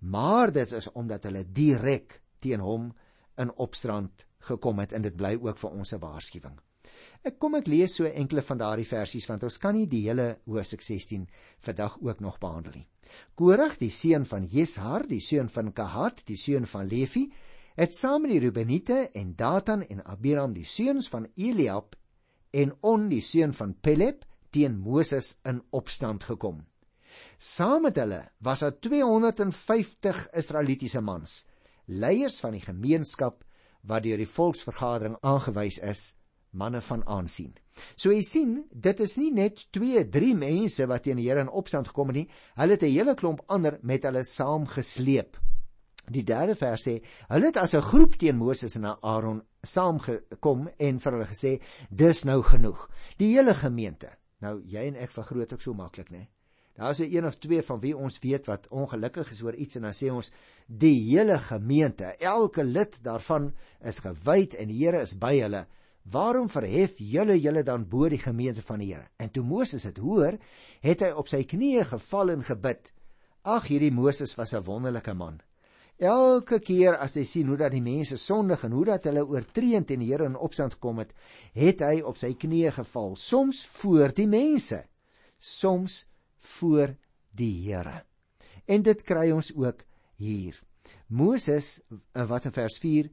Maar 0.00 0.52
dit 0.52 0.72
is 0.72 0.88
omdat 0.94 1.24
hulle 1.26 1.44
direk 1.44 2.20
teen 2.38 2.60
hom 2.62 2.92
in 3.38 3.52
opstand 3.56 4.26
gekom 4.48 4.78
het 4.78 4.94
en 4.94 5.02
dit 5.02 5.16
bly 5.16 5.34
ook 5.42 5.58
vir 5.58 5.70
ons 5.70 5.92
'n 5.92 6.00
waarskuwing. 6.00 6.58
Ek 7.24 7.38
kom 7.38 7.54
ek 7.54 7.66
lees 7.66 7.96
so 7.96 8.04
enkele 8.04 8.42
van 8.42 8.58
daardie 8.58 8.86
versies 8.86 9.26
want 9.26 9.42
ons 9.42 9.58
kan 9.58 9.74
nie 9.74 9.86
die 9.86 10.06
hele 10.08 10.38
hoofstuk 10.46 10.82
16 10.82 11.28
vandag 11.66 11.98
ook 12.00 12.20
nog 12.20 12.38
behandel 12.38 12.72
nie. 12.72 12.86
Korag, 13.34 13.76
die 13.78 13.90
seun 13.90 14.26
van 14.28 14.46
Jeshar, 14.46 15.06
die 15.08 15.20
seun 15.20 15.48
van 15.48 15.72
Kahat, 15.72 16.24
die 16.26 16.36
seun 16.36 16.66
van 16.66 16.88
Levi, 16.88 17.28
het 17.78 17.94
saam 17.94 18.24
met 18.24 18.34
die 18.34 18.40
Rubeniete 18.42 19.10
en 19.14 19.34
Datan 19.38 19.84
en 19.86 20.02
Abiram, 20.04 20.54
die 20.54 20.66
seuns 20.66 21.08
van 21.08 21.28
Eliab 21.36 21.94
en 22.50 22.74
On, 22.80 23.08
die 23.10 23.22
seun 23.22 23.52
van 23.54 23.76
Peleb, 23.80 24.24
teen 24.50 24.78
Moses 24.80 25.36
in 25.46 25.60
opstand 25.70 26.24
gekom. 26.24 26.64
Saam 27.38 27.84
met 27.86 27.98
hulle 28.00 28.22
was 28.42 28.64
daar 28.64 28.74
250 28.82 30.24
Israelitiese 30.38 31.00
mans, 31.00 31.44
leiers 31.86 32.40
van 32.40 32.56
die 32.56 32.64
gemeenskap 32.64 33.44
wat 33.86 34.04
deur 34.04 34.18
die 34.18 34.28
volksvergadering 34.28 35.16
aangewys 35.22 35.78
is 35.78 36.12
manne 36.50 36.80
van 36.82 37.04
aansien. 37.06 37.54
So 37.96 38.12
jy 38.12 38.22
sien, 38.22 38.54
dit 38.72 39.00
is 39.00 39.16
nie 39.16 39.30
net 39.32 39.66
2, 39.72 40.04
3 40.10 40.34
mense 40.34 40.86
wat 40.86 41.02
teen 41.02 41.16
die 41.16 41.28
Here 41.28 41.40
in 41.40 41.48
opstand 41.48 41.88
gekom 41.88 42.12
het 42.12 42.16
nie, 42.16 42.28
hulle 42.56 42.72
het 42.72 42.82
'n 42.82 42.94
hele 42.94 43.14
klomp 43.14 43.42
ander 43.46 43.78
met 43.82 44.02
hulle 44.04 44.24
saamgesleep. 44.24 45.36
Die 46.10 46.24
derde 46.24 46.54
vers 46.54 46.88
sê, 46.88 47.02
hulle 47.28 47.46
het 47.46 47.56
as 47.56 47.74
'n 47.74 47.82
groep 47.82 48.16
teen 48.16 48.36
Moses 48.36 48.76
en 48.76 48.84
Aaron 48.84 49.42
saamgekom 49.62 50.68
en 50.78 51.00
vir 51.00 51.12
hulle 51.12 51.26
gesê, 51.26 51.60
dis 51.90 52.24
nou 52.24 52.42
genoeg. 52.42 52.88
Die 53.18 53.36
hele 53.36 53.54
gemeente. 53.54 54.10
Nou 54.40 54.62
jy 54.66 54.86
en 54.86 54.96
ek 54.96 55.10
vergroot 55.10 55.52
ook 55.52 55.60
so 55.60 55.74
maklik, 55.74 56.10
né? 56.10 56.28
Daar 56.78 56.90
is 56.90 57.00
'n 57.00 57.16
een 57.16 57.26
of 57.26 57.38
twee 57.38 57.62
van 57.62 57.80
wie 57.80 57.96
ons 57.96 58.18
weet 58.18 58.46
wat 58.46 58.68
ongelukkig 58.68 59.30
is 59.30 59.42
oor 59.42 59.54
iets 59.54 59.74
en 59.74 59.82
dan 59.82 59.92
sê 59.92 60.10
ons 60.10 60.32
die 60.66 61.10
hele 61.10 61.38
gemeente, 61.38 62.04
elke 62.04 62.64
lid 62.64 63.02
daarvan 63.02 63.54
is 63.80 63.98
gewyd 63.98 64.54
en 64.54 64.68
die 64.68 64.84
Here 64.84 65.00
is 65.00 65.18
by 65.18 65.40
hulle. 65.40 65.66
Waarom 66.10 66.48
verhef 66.48 66.94
julle 66.96 67.36
julle 67.40 67.62
dan 67.66 67.84
bo 67.88 68.08
die 68.08 68.20
gemeente 68.20 68.62
van 68.62 68.80
die 68.80 68.92
Here? 68.94 69.10
En 69.20 69.30
toe 69.30 69.42
Moses 69.44 69.84
dit 69.84 69.98
hoor, 70.00 70.38
het 70.80 71.02
hy 71.04 71.10
op 71.12 71.28
sy 71.28 71.42
knieë 71.44 71.84
geval 71.90 72.32
en 72.36 72.44
gebid. 72.46 72.92
Ag, 73.44 73.68
hierdie 73.68 73.92
Moses 73.92 74.34
was 74.38 74.54
'n 74.54 74.64
wonderlike 74.64 75.14
man. 75.14 75.40
Elke 75.98 76.60
keer 76.60 76.96
as 76.96 77.16
hy 77.18 77.24
sien 77.24 77.48
hoe 77.48 77.56
dat 77.56 77.72
die 77.72 77.82
mense 77.82 78.16
sondig 78.16 78.64
en 78.64 78.72
hoe 78.72 78.84
dat 78.84 79.04
hulle 79.04 79.26
oortree 79.26 79.84
teen 79.84 79.98
die 79.98 80.12
Here 80.12 80.24
in 80.24 80.36
opstand 80.36 80.74
gekom 80.74 80.98
het, 80.98 81.12
het 81.52 81.80
hy 81.80 82.00
op 82.00 82.16
sy 82.16 82.34
knieë 82.34 82.70
geval, 82.72 83.16
soms 83.16 83.66
voor 83.66 84.14
die 84.14 84.28
mense, 84.28 84.84
soms 85.38 86.06
voor 86.36 86.94
die 87.34 87.52
Here. 87.66 88.04
En 88.66 88.82
dit 88.82 89.02
kry 89.02 89.30
ons 89.30 89.52
ook 89.56 89.84
hier. 90.16 90.54
Moses 91.08 91.80
wat 92.12 92.44
in 92.44 92.52
vers 92.52 92.78
4 92.78 93.10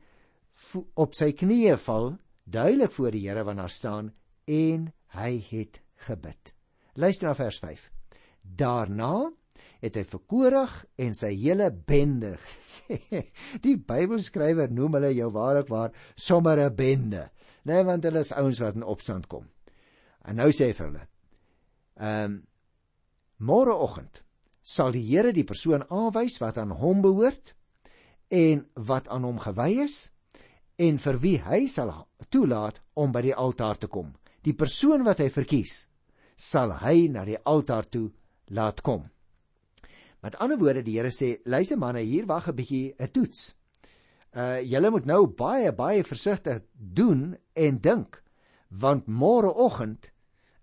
op 0.93 1.15
sy 1.15 1.31
knieë 1.33 1.77
val 1.77 2.17
duidelik 2.45 2.93
voor 2.93 3.11
die 3.11 3.25
Here 3.27 3.43
wanneer 3.43 3.69
staan 3.69 4.13
en 4.45 4.91
hy 5.17 5.31
het 5.49 5.81
gebid. 6.07 6.53
Luister 6.93 7.27
na 7.27 7.35
vers 7.35 7.59
5. 7.59 7.89
Daarna 8.41 9.31
het 9.81 9.97
hy 9.97 10.03
vir 10.07 10.21
Korag 10.29 10.75
en 11.01 11.15
sy 11.17 11.31
hele 11.35 11.69
bende. 11.73 12.35
die 13.65 13.75
Bybelskrywer 13.77 14.71
noem 14.73 14.99
hulle 14.99 15.11
jou 15.15 15.31
waarlik 15.35 15.69
waar 15.73 15.95
sommer 16.15 16.59
'n 16.61 16.75
bende. 16.75 17.29
Nee, 17.65 17.83
want 17.83 18.03
hulle 18.03 18.21
is 18.21 18.33
ouens 18.33 18.59
wat 18.61 18.75
in 18.75 18.83
opstand 18.83 19.27
kom. 19.27 19.47
En 20.25 20.35
nou 20.35 20.51
sê 20.51 20.69
hy 20.69 20.73
vir 20.73 20.87
hulle: 20.87 21.07
"Ehm 21.97 22.25
um, 22.25 22.43
môreoggend 23.37 24.23
sal 24.63 24.91
die 24.91 25.03
Here 25.03 25.33
die 25.33 25.43
persoon 25.43 25.83
aanwys 25.89 26.39
wat 26.39 26.57
aan 26.57 26.71
hom 26.71 27.01
behoort 27.01 27.53
en 28.29 28.65
wat 28.73 29.09
aan 29.09 29.23
hom 29.23 29.39
gewy 29.39 29.83
is 29.83 30.14
en 30.77 30.97
vir 30.99 31.17
wie 31.23 31.37
hy 31.39 31.65
sal 31.71 31.91
toelaat 32.29 32.81
om 32.95 33.11
by 33.11 33.21
die 33.21 33.35
altaar 33.35 33.77
te 33.79 33.87
kom. 33.87 34.13
Die 34.43 34.53
persoon 34.53 35.05
wat 35.05 35.21
hy 35.23 35.29
verkies, 35.33 35.87
sal 36.35 36.73
hy 36.83 37.07
na 37.09 37.23
die 37.25 37.39
altaar 37.39 37.87
toe 37.89 38.09
laat 38.51 38.81
kom. 38.85 39.05
Met 40.21 40.35
ander 40.41 40.57
woorde, 40.57 40.83
die 40.83 40.97
Here 40.97 41.11
sê, 41.13 41.39
luister 41.45 41.77
manne, 41.77 42.01
hier 42.01 42.25
wag 42.25 42.49
'n 42.49 42.55
bietjie 42.55 42.95
'n 42.99 43.11
toets. 43.11 43.55
Uh 44.35 44.59
julle 44.61 44.89
moet 44.91 45.05
nou 45.05 45.27
baie 45.27 45.71
baie 45.71 46.03
versigtig 46.03 46.63
doen 46.75 47.37
en 47.55 47.77
dink 47.79 48.23
want 48.69 49.07
môreoggend 49.07 50.11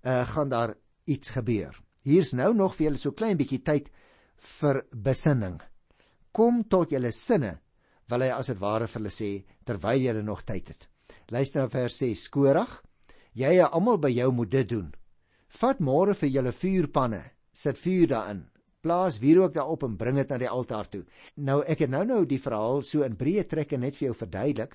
uh 0.04 0.26
gaan 0.26 0.48
daar 0.48 0.74
iets 1.06 1.30
gebeur. 1.30 1.72
Hier's 2.02 2.32
nou 2.32 2.52
nog 2.54 2.74
vir 2.74 2.86
julle 2.86 2.98
so 2.98 3.12
klein 3.12 3.38
bietjie 3.38 3.62
tyd 3.62 3.90
vir 4.36 4.82
besinning. 4.90 5.60
Kom 6.32 6.64
tot 6.64 6.90
julle 6.90 7.12
sinne, 7.12 7.60
wil 8.08 8.20
hy 8.20 8.30
as 8.34 8.46
dit 8.46 8.58
ware 8.58 8.86
vir 8.86 9.00
hulle 9.00 9.10
sê 9.10 9.44
terwyl 9.64 10.00
julle 10.00 10.22
nog 10.22 10.44
tyd 10.44 10.68
het. 10.68 10.88
Luister 11.28 11.62
na 11.62 11.68
vers 11.68 11.98
6: 11.98 12.28
Korag, 12.28 12.82
jy 13.34 13.58
en 13.58 13.70
almal 13.70 13.98
by 13.98 14.10
jou 14.12 14.30
moet 14.32 14.50
dit 14.50 14.68
doen. 14.68 14.88
Vat 15.60 15.80
môre 15.80 16.14
vir 16.16 16.32
julle 16.32 16.52
vuurpanne, 16.56 17.22
sit 17.52 17.78
vuur 17.78 18.08
daarin, 18.08 18.46
plaas 18.82 19.18
wierook 19.22 19.54
daarop 19.54 19.84
en 19.86 19.96
bring 19.96 20.16
dit 20.18 20.30
na 20.32 20.38
die 20.40 20.50
altaar 20.50 20.88
toe. 20.90 21.02
Nou 21.36 21.60
ek 21.62 21.84
het 21.84 21.92
nou 21.92 22.04
nou 22.08 22.22
die 22.26 22.40
verhaal 22.40 22.82
so 22.86 23.04
in 23.06 23.18
breë 23.18 23.44
trekke 23.48 23.78
net 23.78 23.98
vir 23.98 24.08
jou 24.08 24.16
verduidelik, 24.24 24.74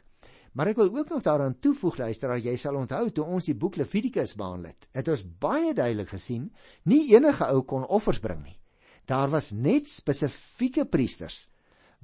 maar 0.54 0.72
ek 0.72 0.80
wil 0.80 0.94
ook 0.96 1.12
nog 1.14 1.24
daaraan 1.26 1.58
toevoeg 1.62 2.00
luister 2.02 2.32
dat 2.34 2.46
jy 2.46 2.56
sal 2.58 2.80
onthou 2.80 3.10
toe 3.12 3.26
ons 3.26 3.50
die 3.50 3.58
boek 3.58 3.78
Levitikus 3.78 4.34
behandel 4.38 4.72
het. 4.72 4.90
Het 4.96 5.12
ons 5.14 5.26
baie 5.42 5.74
duidelik 5.74 6.10
gesien, 6.16 6.48
nie 6.86 7.12
enige 7.14 7.46
ou 7.52 7.62
kon 7.68 7.86
offers 7.86 8.22
bring 8.24 8.42
nie. 8.46 8.58
Daar 9.06 9.30
was 9.30 9.52
net 9.52 9.88
spesifieke 9.88 10.86
priesters 10.86 11.50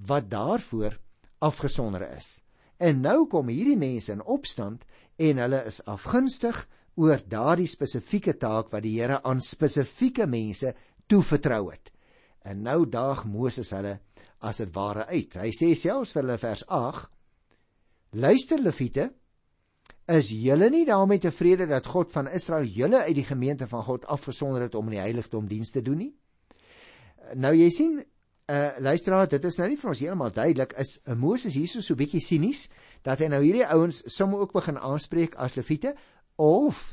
wat 0.07 0.29
daarvoor 0.29 0.97
afgesonder 1.43 2.05
is. 2.15 2.42
En 2.83 2.99
nou 3.03 3.23
kom 3.31 3.47
hierdie 3.51 3.79
mense 3.79 4.11
in 4.11 4.23
opstand 4.27 4.83
en 5.21 5.39
hulle 5.39 5.61
is 5.69 5.79
afgunstig 5.87 6.65
oor 6.99 7.21
daardie 7.29 7.69
spesifieke 7.69 8.35
taak 8.41 8.73
wat 8.73 8.83
die 8.83 8.97
Here 8.97 9.21
aan 9.23 9.41
spesifieke 9.41 10.27
mense 10.29 10.73
toevertrou 11.07 11.69
het. 11.71 11.93
En 12.43 12.63
nou 12.65 12.83
daag 12.89 13.23
Moses 13.29 13.71
hulle 13.71 13.97
as 14.43 14.59
dit 14.59 14.71
ware 14.75 15.07
uit. 15.07 15.37
Hy 15.39 15.51
sê 15.55 15.71
selfs 15.79 16.11
vir 16.15 16.25
hulle 16.25 16.39
vers 16.41 16.65
8: 16.67 17.07
Luister 18.19 18.59
Lewiete, 18.59 19.07
is 20.11 20.33
julle 20.35 20.67
nie 20.69 20.83
daarmee 20.85 21.21
tevrede 21.23 21.69
dat 21.69 21.87
God 21.87 22.11
van 22.11 22.27
Israel 22.27 22.67
julle 22.67 23.05
uit 23.07 23.15
die 23.15 23.27
gemeente 23.27 23.67
van 23.71 23.85
God 23.87 24.05
afgesonder 24.11 24.67
het 24.67 24.75
om 24.75 24.91
in 24.91 24.97
die 24.97 25.05
heiligdom 25.05 25.47
diens 25.47 25.71
te 25.71 25.81
doen 25.81 26.01
nie? 26.03 26.11
Nou 27.39 27.53
jy 27.55 27.69
sien, 27.71 28.01
uh 28.51 28.79
luisteraar, 28.83 29.29
dit 29.31 29.45
is 29.45 29.57
nou 29.57 29.69
nie 29.71 29.77
vir 29.79 29.89
ons 29.89 29.99
heeltemal 30.03 30.33
duidelik 30.35 30.73
is 30.81 30.97
uh, 31.05 31.15
Moses 31.15 31.55
hierso 31.55 31.81
so 31.81 31.95
bietjie 31.95 32.21
sinies 32.21 32.65
dat 33.05 33.21
hy 33.23 33.29
nou 33.31 33.39
hierdie 33.43 33.67
ouens 33.71 34.01
sommer 34.11 34.43
ook 34.43 34.55
begin 34.55 34.77
aanspreek 34.77 35.37
as 35.39 35.55
Lewiete 35.55 35.93
of 36.41 36.89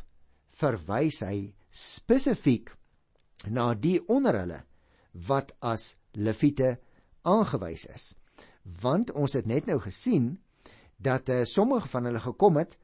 verwys 0.60 1.22
hy 1.26 1.50
spesifiek 1.70 2.70
na 3.48 3.72
die 3.74 3.98
onder 4.10 4.38
hulle 4.42 4.60
wat 5.26 5.52
as 5.62 5.96
leviete 6.14 6.76
aangewys 7.26 7.86
is. 7.90 8.06
Want 8.82 9.10
ons 9.16 9.34
het 9.34 9.46
net 9.46 9.66
nou 9.66 9.80
gesien 9.82 10.36
dat 11.00 11.28
uh, 11.32 11.42
sommige 11.48 11.88
van 11.88 12.06
hulle 12.06 12.20
gekom 12.20 12.60
het 12.60 12.76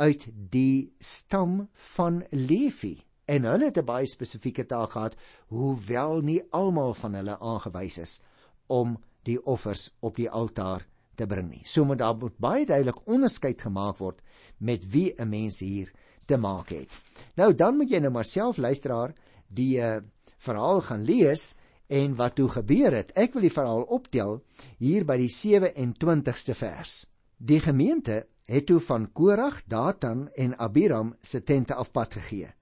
uit 0.00 0.28
die 0.32 0.94
stam 0.98 1.66
van 1.96 2.22
Levi 2.30 2.96
en 3.26 3.44
hulle 3.44 3.64
het 3.70 3.78
'n 3.78 3.84
baie 3.84 4.06
spesifieke 4.06 4.66
taak 4.66 4.90
gehad 4.90 5.16
hoewel 5.48 6.20
nie 6.20 6.42
almal 6.50 6.94
van 6.94 7.14
hulle 7.14 7.38
aangewys 7.38 7.98
is 7.98 8.20
om 8.66 8.98
die 9.22 9.38
offers 9.46 9.90
op 10.00 10.16
die 10.16 10.30
altaar 10.30 10.86
te 11.14 11.26
bring 11.26 11.50
nie. 11.50 11.62
So 11.64 11.84
moet 11.84 11.98
daar 11.98 12.16
moet 12.16 12.38
baie 12.38 12.66
duidelik 12.66 13.06
onderskeid 13.06 13.60
gemaak 13.60 13.98
word 13.98 14.22
met 14.58 14.90
wie 14.90 15.14
'n 15.16 15.28
mens 15.28 15.60
hier 15.60 15.92
te 16.26 16.36
maak 16.36 16.68
het. 16.68 16.90
Nou 17.36 17.54
dan 17.54 17.76
moet 17.76 17.90
jy 17.90 17.98
nou 17.98 18.12
maar 18.12 18.24
self 18.24 18.56
luisteraar 18.56 19.14
die 19.48 19.78
uh, 19.78 20.00
verhaal 20.38 20.80
gaan 20.80 21.04
lees 21.04 21.54
en 21.86 22.14
wat 22.16 22.34
toe 22.34 22.48
gebeur 22.48 22.92
het. 22.92 23.12
Ek 23.12 23.32
wil 23.32 23.42
die 23.42 23.52
verhaal 23.52 23.82
optel 23.82 24.42
hier 24.78 25.04
by 25.04 25.16
die 25.16 25.30
27ste 25.30 26.54
vers. 26.54 27.06
Die 27.36 27.60
gemeente 27.60 28.26
het 28.44 28.66
toe 28.66 28.80
van 28.80 29.12
Korag, 29.12 29.62
Datan 29.66 30.28
en 30.34 30.58
Abiram 30.58 31.14
se 31.20 31.42
tente 31.42 31.74
afpad 31.74 32.14
gegee. 32.14 32.52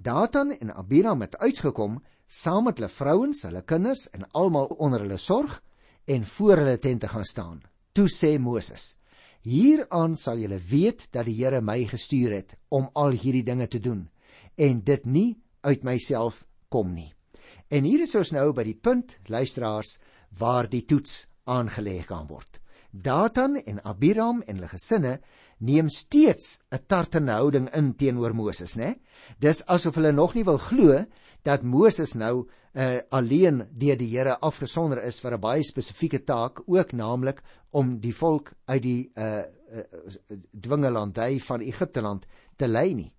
Datan 0.00 0.50
en 0.50 0.74
Abiram 0.74 1.20
het 1.20 1.36
uitgekom 1.36 1.98
saam 2.26 2.68
met 2.68 2.78
hulle 2.78 2.90
vrouens, 2.92 3.40
hulle 3.42 3.64
kinders 3.66 4.04
en 4.14 4.28
almal 4.30 4.70
onder 4.78 5.02
hulle 5.02 5.18
sorg 5.18 5.56
en 6.06 6.26
voor 6.26 6.62
hulle 6.62 6.78
tente 6.78 7.08
gaan 7.10 7.26
staan. 7.26 7.62
Toe 7.92 8.06
sê 8.06 8.36
Moses: 8.38 8.98
Hieraan 9.42 10.14
sal 10.16 10.38
julle 10.38 10.60
weet 10.70 11.08
dat 11.10 11.26
die 11.26 11.34
Here 11.40 11.60
my 11.60 11.82
gestuur 11.90 12.36
het 12.36 12.54
om 12.68 12.86
al 12.94 13.16
hierdie 13.18 13.42
dinge 13.42 13.66
te 13.66 13.80
doen 13.82 14.06
en 14.54 14.84
dit 14.84 15.06
nie 15.06 15.42
uit 15.66 15.82
myself 15.82 16.44
kom 16.68 16.94
nie. 16.94 17.12
En 17.68 17.84
hier 17.84 18.06
is 18.06 18.14
ons 18.14 18.30
nou 18.32 18.52
by 18.54 18.64
die 18.64 18.78
punt, 18.78 19.18
luisteraars, 19.26 19.98
waar 20.38 20.70
die 20.70 20.84
toets 20.86 21.26
aangelê 21.44 22.04
kan 22.06 22.26
word. 22.30 22.60
Datan 22.90 23.58
en 23.66 23.82
Abiram 23.84 24.42
en 24.46 24.56
hulle 24.56 24.70
gesinne 24.70 25.18
neem 25.58 25.88
steeds 25.88 26.60
'n 26.70 26.86
tartende 26.86 27.32
houding 27.32 27.68
in 27.74 27.94
teenoor 27.94 28.34
Moses, 28.34 28.76
né? 28.76 28.98
Dis 29.38 29.64
asof 29.66 29.94
hulle 29.94 30.12
nog 30.12 30.34
nie 30.34 30.44
wil 30.44 30.58
glo 30.58 31.04
dat 31.42 31.62
Moses 31.62 32.14
nou 32.14 32.48
uh, 32.74 32.98
alleen 33.10 33.66
deur 33.70 33.96
die 33.96 34.10
Here 34.16 34.38
afgesonder 34.40 35.02
is 35.02 35.20
vir 35.20 35.34
'n 35.34 35.40
baie 35.40 35.62
spesifieke 35.62 36.24
taak, 36.24 36.62
ook 36.66 36.92
naamlik 36.92 37.42
om 37.70 37.98
die 38.00 38.14
volk 38.14 38.52
uit 38.66 38.82
die 38.82 39.10
uh, 39.16 39.42
uh, 39.72 39.82
dwingelandhy 40.52 41.38
van 41.38 41.60
Egipte 41.60 42.00
land 42.00 42.26
te 42.56 42.68
lei 42.68 42.94
nie. 42.94 43.12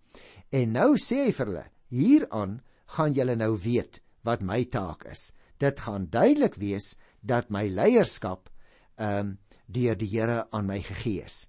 En 0.51 0.71
nou 0.71 0.95
sê 0.97 1.25
hy 1.25 1.31
vir 1.31 1.45
hulle: 1.45 1.65
"Hieraan 1.89 2.61
gaan 2.85 3.13
julle 3.13 3.35
nou 3.35 3.57
weet 3.57 4.01
wat 4.23 4.41
my 4.41 4.63
taak 4.65 5.05
is. 5.05 5.33
Dit 5.59 5.79
gaan 5.79 6.07
duidelik 6.09 6.55
wees 6.55 6.95
dat 7.21 7.49
my 7.49 7.67
leierskap 7.67 8.49
ehm 8.97 9.19
um, 9.19 9.37
deur 9.69 9.95
die 9.95 10.09
Here 10.09 10.47
aan 10.49 10.65
my 10.65 10.79
gegee 10.81 11.21
is. 11.21 11.45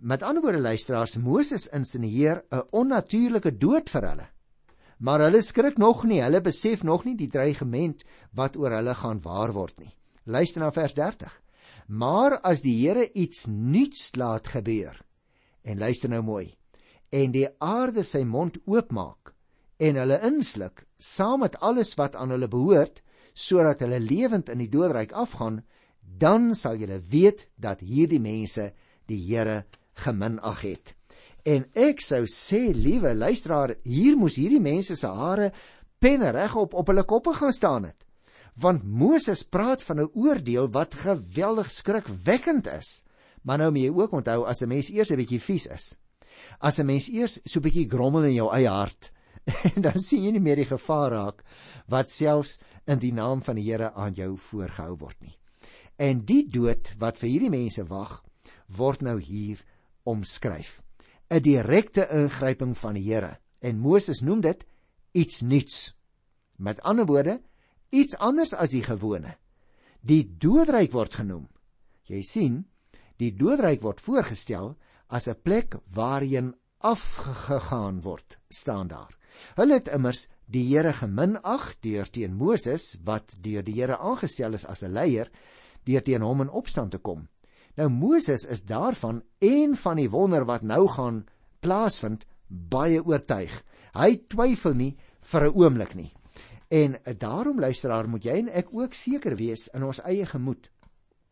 Met 0.00 0.22
ander 0.22 0.42
woorde 0.42 0.60
luisteraars, 0.60 1.16
Moses 1.16 1.66
insinieer 1.68 2.44
'n 2.50 2.62
onnatuurlike 2.70 3.56
dood 3.56 3.90
vir 3.90 4.08
hulle. 4.08 4.28
Maar 4.98 5.20
hulle 5.20 5.42
skrik 5.42 5.76
nog 5.76 6.04
nie, 6.04 6.22
hulle 6.22 6.40
besef 6.40 6.82
nog 6.82 7.04
nie 7.04 7.16
die 7.16 7.28
dreigement 7.28 8.04
wat 8.32 8.56
oor 8.56 8.70
hulle 8.70 8.94
gaan 8.94 9.20
waar 9.20 9.52
word 9.52 9.78
nie. 9.78 9.94
Luister 10.24 10.60
na 10.60 10.70
vers 10.70 10.94
30. 10.94 11.42
Maar 11.86 12.40
as 12.40 12.60
die 12.60 12.88
Here 12.88 13.12
iets 13.12 13.46
nuuts 13.46 14.16
laat 14.16 14.46
gebeur, 14.46 15.02
en 15.62 15.78
luister 15.78 16.08
nou 16.08 16.22
mooi, 16.22 16.56
en 17.10 17.32
die 17.32 17.48
aarde 17.58 18.02
sy 18.02 18.24
mond 18.24 18.58
oopmaak 18.64 19.34
en 19.76 19.96
hulle 19.96 20.20
insluk 20.22 20.86
saam 20.96 21.40
met 21.40 21.58
alles 21.60 21.94
wat 21.94 22.16
aan 22.16 22.30
hulle 22.30 22.48
behoort 22.48 23.02
sodat 23.34 23.80
hulle 23.80 24.00
lewend 24.00 24.48
in 24.48 24.58
die 24.58 24.68
doodryk 24.68 25.12
afgaan 25.12 25.62
dan 26.00 26.54
sal 26.54 26.76
julle 26.76 27.00
weet 27.00 27.48
dat 27.56 27.80
hierdie 27.80 28.20
mense 28.20 28.72
die 29.06 29.18
Here 29.26 29.64
geminag 30.04 30.64
het. 30.66 30.94
En 31.44 31.64
ek 31.74 32.02
sou 32.04 32.24
sê 32.28 32.70
liewe 32.76 33.14
luisteraar 33.14 33.74
hier 33.84 34.16
moes 34.16 34.36
hierdie 34.36 34.60
mense 34.60 34.96
se 34.96 35.08
hare 35.08 35.52
pen 35.98 36.24
regop 36.32 36.74
op 36.74 36.92
hulle 36.92 37.04
koppe 37.04 37.34
gaan 37.38 37.52
staan 37.52 37.88
het. 37.88 38.04
Want 38.60 38.84
Moses 38.84 39.42
praat 39.42 39.82
van 39.82 40.00
'n 40.00 40.10
oordeel 40.14 40.68
wat 40.68 40.94
geweldig 40.94 41.70
skrikwekkend 41.70 42.66
is. 42.66 43.02
Maar 43.42 43.58
nou 43.58 43.70
moet 43.70 43.82
jy 43.82 43.90
ook 43.90 44.12
onthou 44.12 44.44
as 44.44 44.62
'n 44.62 44.68
mens 44.68 44.90
eers 44.90 45.10
'n 45.10 45.16
bietjie 45.16 45.40
vies 45.40 45.66
is 45.66 45.96
as 46.58 46.78
'n 46.78 46.86
mens 46.86 47.08
eers 47.08 47.40
so 47.44 47.58
'n 47.58 47.64
bietjie 47.66 47.88
grommel 47.88 48.24
in 48.24 48.34
jou 48.34 48.48
eie 48.52 48.68
hart 48.68 49.12
en 49.74 49.82
dan 49.82 49.98
sien 49.98 50.24
jy 50.24 50.32
nie 50.32 50.44
meer 50.46 50.60
die 50.60 50.68
gevaar 50.68 51.10
raak 51.12 51.44
wat 51.88 52.10
selfs 52.10 52.58
in 52.86 52.98
die 52.98 53.12
naam 53.12 53.42
van 53.42 53.56
die 53.56 53.66
Here 53.68 53.92
aan 53.94 54.14
jou 54.14 54.36
voorgehou 54.36 54.96
word 54.98 55.16
nie. 55.20 55.36
En 55.98 56.24
die 56.24 56.44
dood 56.48 56.94
wat 56.98 57.18
vir 57.18 57.28
hierdie 57.28 57.52
mense 57.52 57.84
wag, 57.88 58.22
word 58.68 59.02
nou 59.02 59.18
hier 59.20 59.60
omskryf. 60.04 60.82
'n 61.30 61.42
Direkte 61.42 62.08
ingryping 62.10 62.76
van 62.78 62.94
die 62.94 63.04
Here. 63.12 63.38
En 63.60 63.78
Moses 63.78 64.20
noem 64.20 64.40
dit 64.40 64.66
iets 65.12 65.40
nuuts. 65.40 65.94
Met 66.56 66.80
ander 66.80 67.06
woorde, 67.06 67.40
iets 67.90 68.16
anders 68.16 68.54
as 68.54 68.70
die 68.70 68.82
gewone. 68.82 69.36
Die 70.00 70.36
doodryk 70.38 70.92
word 70.92 71.14
genoem. 71.14 71.48
Jy 72.02 72.22
sien, 72.22 72.66
die 73.16 73.36
doodryk 73.36 73.82
word 73.82 74.00
voorgestel 74.00 74.76
as 75.08 75.28
'n 75.28 75.40
plek 75.42 75.76
waarheen 75.92 76.54
afgegaan 76.78 78.00
word, 78.00 78.38
staan 78.48 78.88
daar 78.88 79.20
Hulle 79.58 79.78
het 79.78 79.90
immers 79.92 80.26
die 80.50 80.64
Here 80.68 80.92
geminag 80.96 81.72
deur 81.84 82.08
teen 82.10 82.36
Moses 82.38 82.94
wat 83.06 83.36
deur 83.42 83.64
die 83.66 83.76
Here 83.78 83.98
aangestel 83.98 84.56
is 84.58 84.66
as 84.66 84.82
'n 84.84 84.92
leier 84.92 85.30
deur 85.84 86.02
teen 86.02 86.22
hom 86.22 86.40
in 86.40 86.50
opstand 86.50 86.92
te 86.92 86.98
kom. 86.98 87.28
Nou 87.80 87.88
Moses 87.88 88.42
is 88.44 88.60
daarvan 88.68 89.22
en 89.40 89.72
van 89.76 89.96
die 89.96 90.10
wonder 90.12 90.44
wat 90.44 90.66
nou 90.68 90.82
gaan 90.92 91.22
plaasvind 91.64 92.26
baie 92.48 93.00
oortuig. 93.00 93.54
Hy 93.96 94.18
twyfel 94.28 94.74
nie 94.76 94.96
vir 95.30 95.46
'n 95.46 95.54
oomblik 95.56 95.94
nie. 95.94 96.12
En 96.68 96.98
daarom 97.18 97.60
luisteraar 97.60 98.08
moet 98.08 98.24
jy 98.24 98.36
en 98.38 98.48
ek 98.48 98.68
ook 98.72 98.92
seker 98.92 99.36
wees 99.36 99.68
in 99.74 99.82
ons 99.82 100.02
eie 100.04 100.26
gemoed 100.26 100.70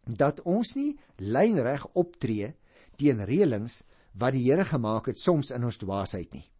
dat 0.06 0.40
ons 0.40 0.74
nie 0.76 0.96
lynreg 1.18 1.86
optree 1.92 2.54
teen 2.96 3.20
reëlings 3.20 3.82
wat 4.14 4.32
die 4.32 4.50
Here 4.50 4.64
gemaak 4.64 5.06
het 5.06 5.18
soms 5.18 5.50
in 5.50 5.64
ons 5.64 5.76
dwaasheid 5.76 6.32
nie. 6.32 6.50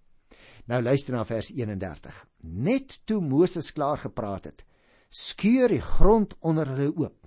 Nou 0.66 0.82
luister 0.82 1.14
na 1.14 1.24
vers 1.24 1.50
31. 1.50 2.26
Net 2.42 3.00
toe 3.06 3.20
Moses 3.20 3.72
klaar 3.72 3.96
gepraat 3.96 4.44
het, 4.44 4.64
skeur 5.08 5.68
die 5.68 5.80
grond 5.80 6.34
onder 6.40 6.68
hulle 6.68 6.92
oop. 6.96 7.17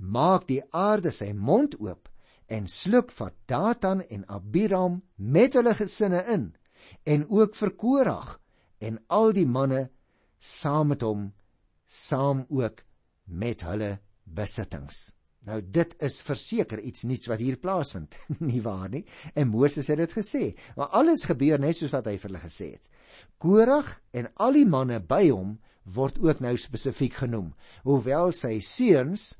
Maak 0.00 0.46
die 0.48 0.62
aarde 0.72 1.12
sy 1.12 1.32
mond 1.36 1.76
oop 1.76 2.08
en 2.48 2.66
sluk 2.68 3.12
vir 3.12 3.34
Datan 3.46 4.00
en 4.08 4.24
Abiram 4.32 5.02
met 5.16 5.54
hulle 5.58 5.74
gesinne 5.76 6.24
in 6.32 6.50
en 7.04 7.26
ook 7.28 7.54
vir 7.54 7.74
Korag 7.76 8.38
en 8.80 8.98
al 9.12 9.34
die 9.36 9.46
manne 9.46 9.90
saam 10.40 10.88
met 10.94 11.04
hom 11.04 11.28
saam 11.84 12.46
ook 12.48 12.80
met 13.28 13.62
hulle 13.68 13.98
besittings. 14.24 15.10
Nou 15.44 15.60
dit 15.60 15.94
is 16.04 16.20
verseker 16.24 16.80
iets 16.84 17.04
nuuts 17.08 17.28
wat 17.30 17.40
hier 17.40 17.56
plaasvind, 17.60 18.16
nie 18.50 18.60
waar 18.64 18.88
nie? 18.92 19.04
En 19.34 19.52
Moses 19.52 19.88
het 19.88 20.00
dit 20.00 20.16
gesê, 20.16 20.44
maar 20.76 20.92
alles 20.96 21.26
gebeur 21.28 21.60
net 21.60 21.78
soos 21.78 21.94
wat 21.96 22.08
hy 22.08 22.16
vir 22.16 22.30
hulle 22.30 22.42
gesê 22.44 22.72
het. 22.76 22.88
Korag 23.40 23.98
en 24.16 24.28
al 24.36 24.56
die 24.56 24.68
manne 24.68 25.00
by 25.00 25.26
hom 25.30 25.58
word 25.84 26.20
ook 26.22 26.42
nou 26.44 26.54
spesifiek 26.60 27.16
genoem, 27.22 27.52
hoewel 27.84 28.32
sy 28.36 28.58
seuns 28.64 29.32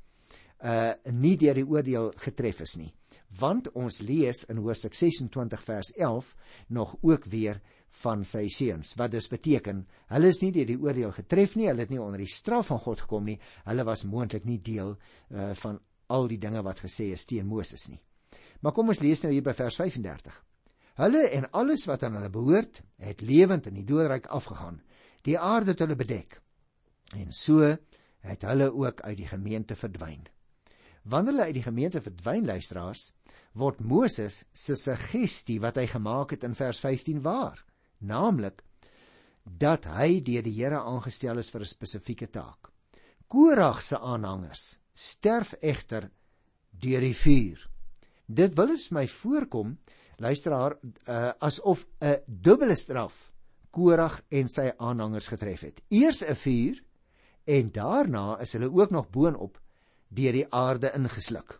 uh 0.61 0.93
nie 1.11 1.37
deur 1.41 1.57
die 1.57 1.65
oordeel 1.65 2.11
getref 2.21 2.61
is 2.61 2.75
nie. 2.77 2.91
Want 3.39 3.71
ons 3.77 4.01
lees 4.05 4.43
in 4.49 4.59
Hosea 4.61 4.91
26 4.93 5.63
vers 5.65 5.91
11 5.95 6.35
nog 6.69 6.95
ook 7.01 7.25
weer 7.25 7.61
van 8.01 8.23
sy 8.25 8.45
seuns. 8.47 8.93
Wat 8.95 9.11
dus 9.11 9.27
beteken, 9.31 9.85
hulle 10.13 10.29
is 10.31 10.41
nie 10.43 10.51
deur 10.55 10.69
die 10.69 10.79
oordeel 10.79 11.11
getref 11.15 11.55
nie, 11.55 11.67
hulle 11.67 11.85
het 11.85 11.91
nie 11.91 12.01
onder 12.01 12.21
die 12.21 12.29
straf 12.29 12.69
van 12.71 12.79
God 12.79 13.01
gekom 13.05 13.25
nie. 13.27 13.39
Hulle 13.65 13.85
was 13.87 14.05
moontlik 14.05 14.45
nie 14.45 14.61
deel 14.61 14.95
uh 15.29 15.51
van 15.63 15.79
al 16.11 16.27
die 16.27 16.39
dinge 16.39 16.61
wat 16.63 16.81
gesê 16.83 17.11
is 17.15 17.25
teen 17.25 17.47
Moses 17.47 17.87
nie. 17.89 18.01
Maar 18.61 18.75
kom 18.75 18.91
ons 18.91 19.01
lees 19.01 19.21
nou 19.23 19.31
hier 19.31 19.45
by 19.45 19.53
vers 19.57 19.77
35. 19.79 20.35
Hulle 20.99 21.21
en 21.37 21.47
alles 21.57 21.85
wat 21.87 22.03
aan 22.03 22.17
hulle 22.19 22.29
behoort, 22.29 22.81
het 23.01 23.23
lewend 23.25 23.69
in 23.71 23.79
die 23.79 23.87
doodryk 23.87 24.27
afgegaan. 24.27 24.81
Die 25.25 25.37
aarde 25.39 25.73
het 25.73 25.81
hulle 25.81 25.95
bedek. 25.95 26.37
En 27.15 27.31
so 27.33 27.63
het 28.21 28.45
hulle 28.45 28.69
ook 28.73 29.01
uit 29.01 29.17
die 29.17 29.27
gemeente 29.27 29.75
verdwyn. 29.75 30.27
Wanneer 31.03 31.33
hulle 31.33 31.47
uit 31.49 31.57
die 31.57 31.65
gemeente 31.65 32.01
verdwyn, 32.01 32.45
luisteraars, 32.45 33.11
word 33.57 33.81
Moses 33.81 34.43
se 34.53 34.75
suggestie 34.77 35.59
wat 35.61 35.79
hy 35.81 35.87
gemaak 35.89 36.35
het 36.35 36.45
in 36.47 36.55
vers 36.55 36.79
15 36.83 37.21
waar, 37.25 37.59
naamlik 37.99 38.61
dat 39.43 39.87
hy 39.89 40.21
deur 40.21 40.45
die 40.45 40.53
Here 40.59 40.79
aangestel 40.79 41.41
is 41.41 41.49
vir 41.49 41.61
'n 41.61 41.73
spesifieke 41.73 42.27
taak. 42.27 42.69
Korag 43.27 43.81
se 43.81 43.97
aanhangers 43.97 44.77
sterf 44.93 45.53
egter 45.61 46.11
deur 46.71 47.01
die 47.01 47.15
vuur. 47.15 47.69
Dit 48.27 48.55
wil 48.55 48.69
eens 48.69 48.91
my 48.91 49.07
voorkom, 49.07 49.77
luisteraar, 50.17 50.77
uh, 51.07 51.31
asof 51.39 51.85
'n 52.01 52.21
dubbele 52.27 52.75
straf 52.75 53.31
Korag 53.71 54.21
en 54.29 54.49
sy 54.49 54.71
aanhangers 54.77 55.27
getref 55.27 55.61
het. 55.61 55.81
Eers 55.89 56.23
'n 56.23 56.35
vuur 56.35 56.83
en 57.45 57.71
daarna 57.71 58.39
is 58.39 58.53
hulle 58.53 58.71
ook 58.71 58.91
nog 58.91 59.09
boonop 59.09 59.60
deur 60.11 60.35
die 60.35 60.47
aarde 60.53 60.91
ingesluk. 60.97 61.57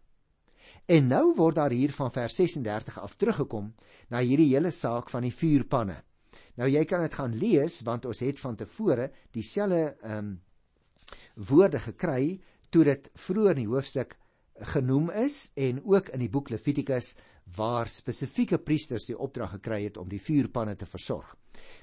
En 0.92 1.08
nou 1.08 1.34
word 1.38 1.56
daar 1.56 1.72
hier 1.72 1.94
van 1.96 2.12
vers 2.12 2.36
36 2.36 3.00
af 3.00 3.16
teruggekom 3.16 3.74
na 4.12 4.20
hierdie 4.20 4.52
hele 4.52 4.72
saak 4.76 5.10
van 5.10 5.24
die 5.24 5.34
vuurpanne. 5.34 6.02
Nou 6.60 6.68
jy 6.70 6.84
kan 6.86 7.06
dit 7.06 7.14
gaan 7.16 7.36
lees 7.38 7.82
want 7.88 8.06
ons 8.06 8.24
het 8.26 8.40
van 8.40 8.58
tevore 8.60 9.12
dieselfde 9.32 9.84
ehm 10.02 10.18
um, 10.18 10.40
woorde 11.36 11.80
gekry 11.80 12.42
toe 12.70 12.84
dit 12.84 13.08
vroeër 13.16 13.56
in 13.56 13.62
die 13.64 13.72
hoofstuk 13.72 14.18
genoem 14.74 15.10
is 15.24 15.52
en 15.56 15.80
ook 15.84 16.12
in 16.16 16.20
die 16.20 16.30
boek 16.30 16.52
Levitikus 16.52 17.16
waar 17.56 17.90
spesifieke 17.90 18.60
priesters 18.60 19.08
die 19.08 19.18
opdrag 19.18 19.56
gekry 19.58 19.84
het 19.86 19.98
om 19.98 20.10
die 20.10 20.22
vuurpanne 20.22 20.76
te 20.76 20.86
versorg. 20.86 21.34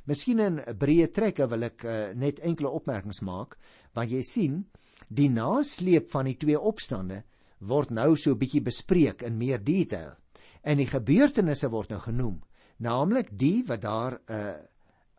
Miskien 0.04 0.40
in 0.40 0.60
breë 0.80 1.10
trekke 1.12 1.48
wil 1.50 1.66
ek 1.68 1.84
uh, 1.84 1.96
net 2.14 2.40
enkele 2.44 2.70
opmerkings 2.70 3.20
maak 3.26 3.58
want 3.96 4.12
jy 4.12 4.22
sien 4.22 4.62
die 5.08 5.28
nasleep 5.32 6.10
van 6.10 6.28
die 6.28 6.36
twee 6.36 6.60
opstande 6.60 7.22
word 7.58 7.90
nou 7.90 8.16
so 8.16 8.32
'n 8.32 8.38
bietjie 8.38 8.62
bespreek 8.62 9.22
in 9.22 9.38
meer 9.38 9.58
detail 9.64 10.16
en 10.62 10.76
die 10.76 10.86
gebeurtenisse 10.86 11.70
word 11.70 11.90
nou 11.90 12.00
genoem 12.00 12.42
naamlik 12.78 13.30
die 13.38 13.64
wat 13.66 13.80
daar 13.80 14.20
uh, 14.30 14.54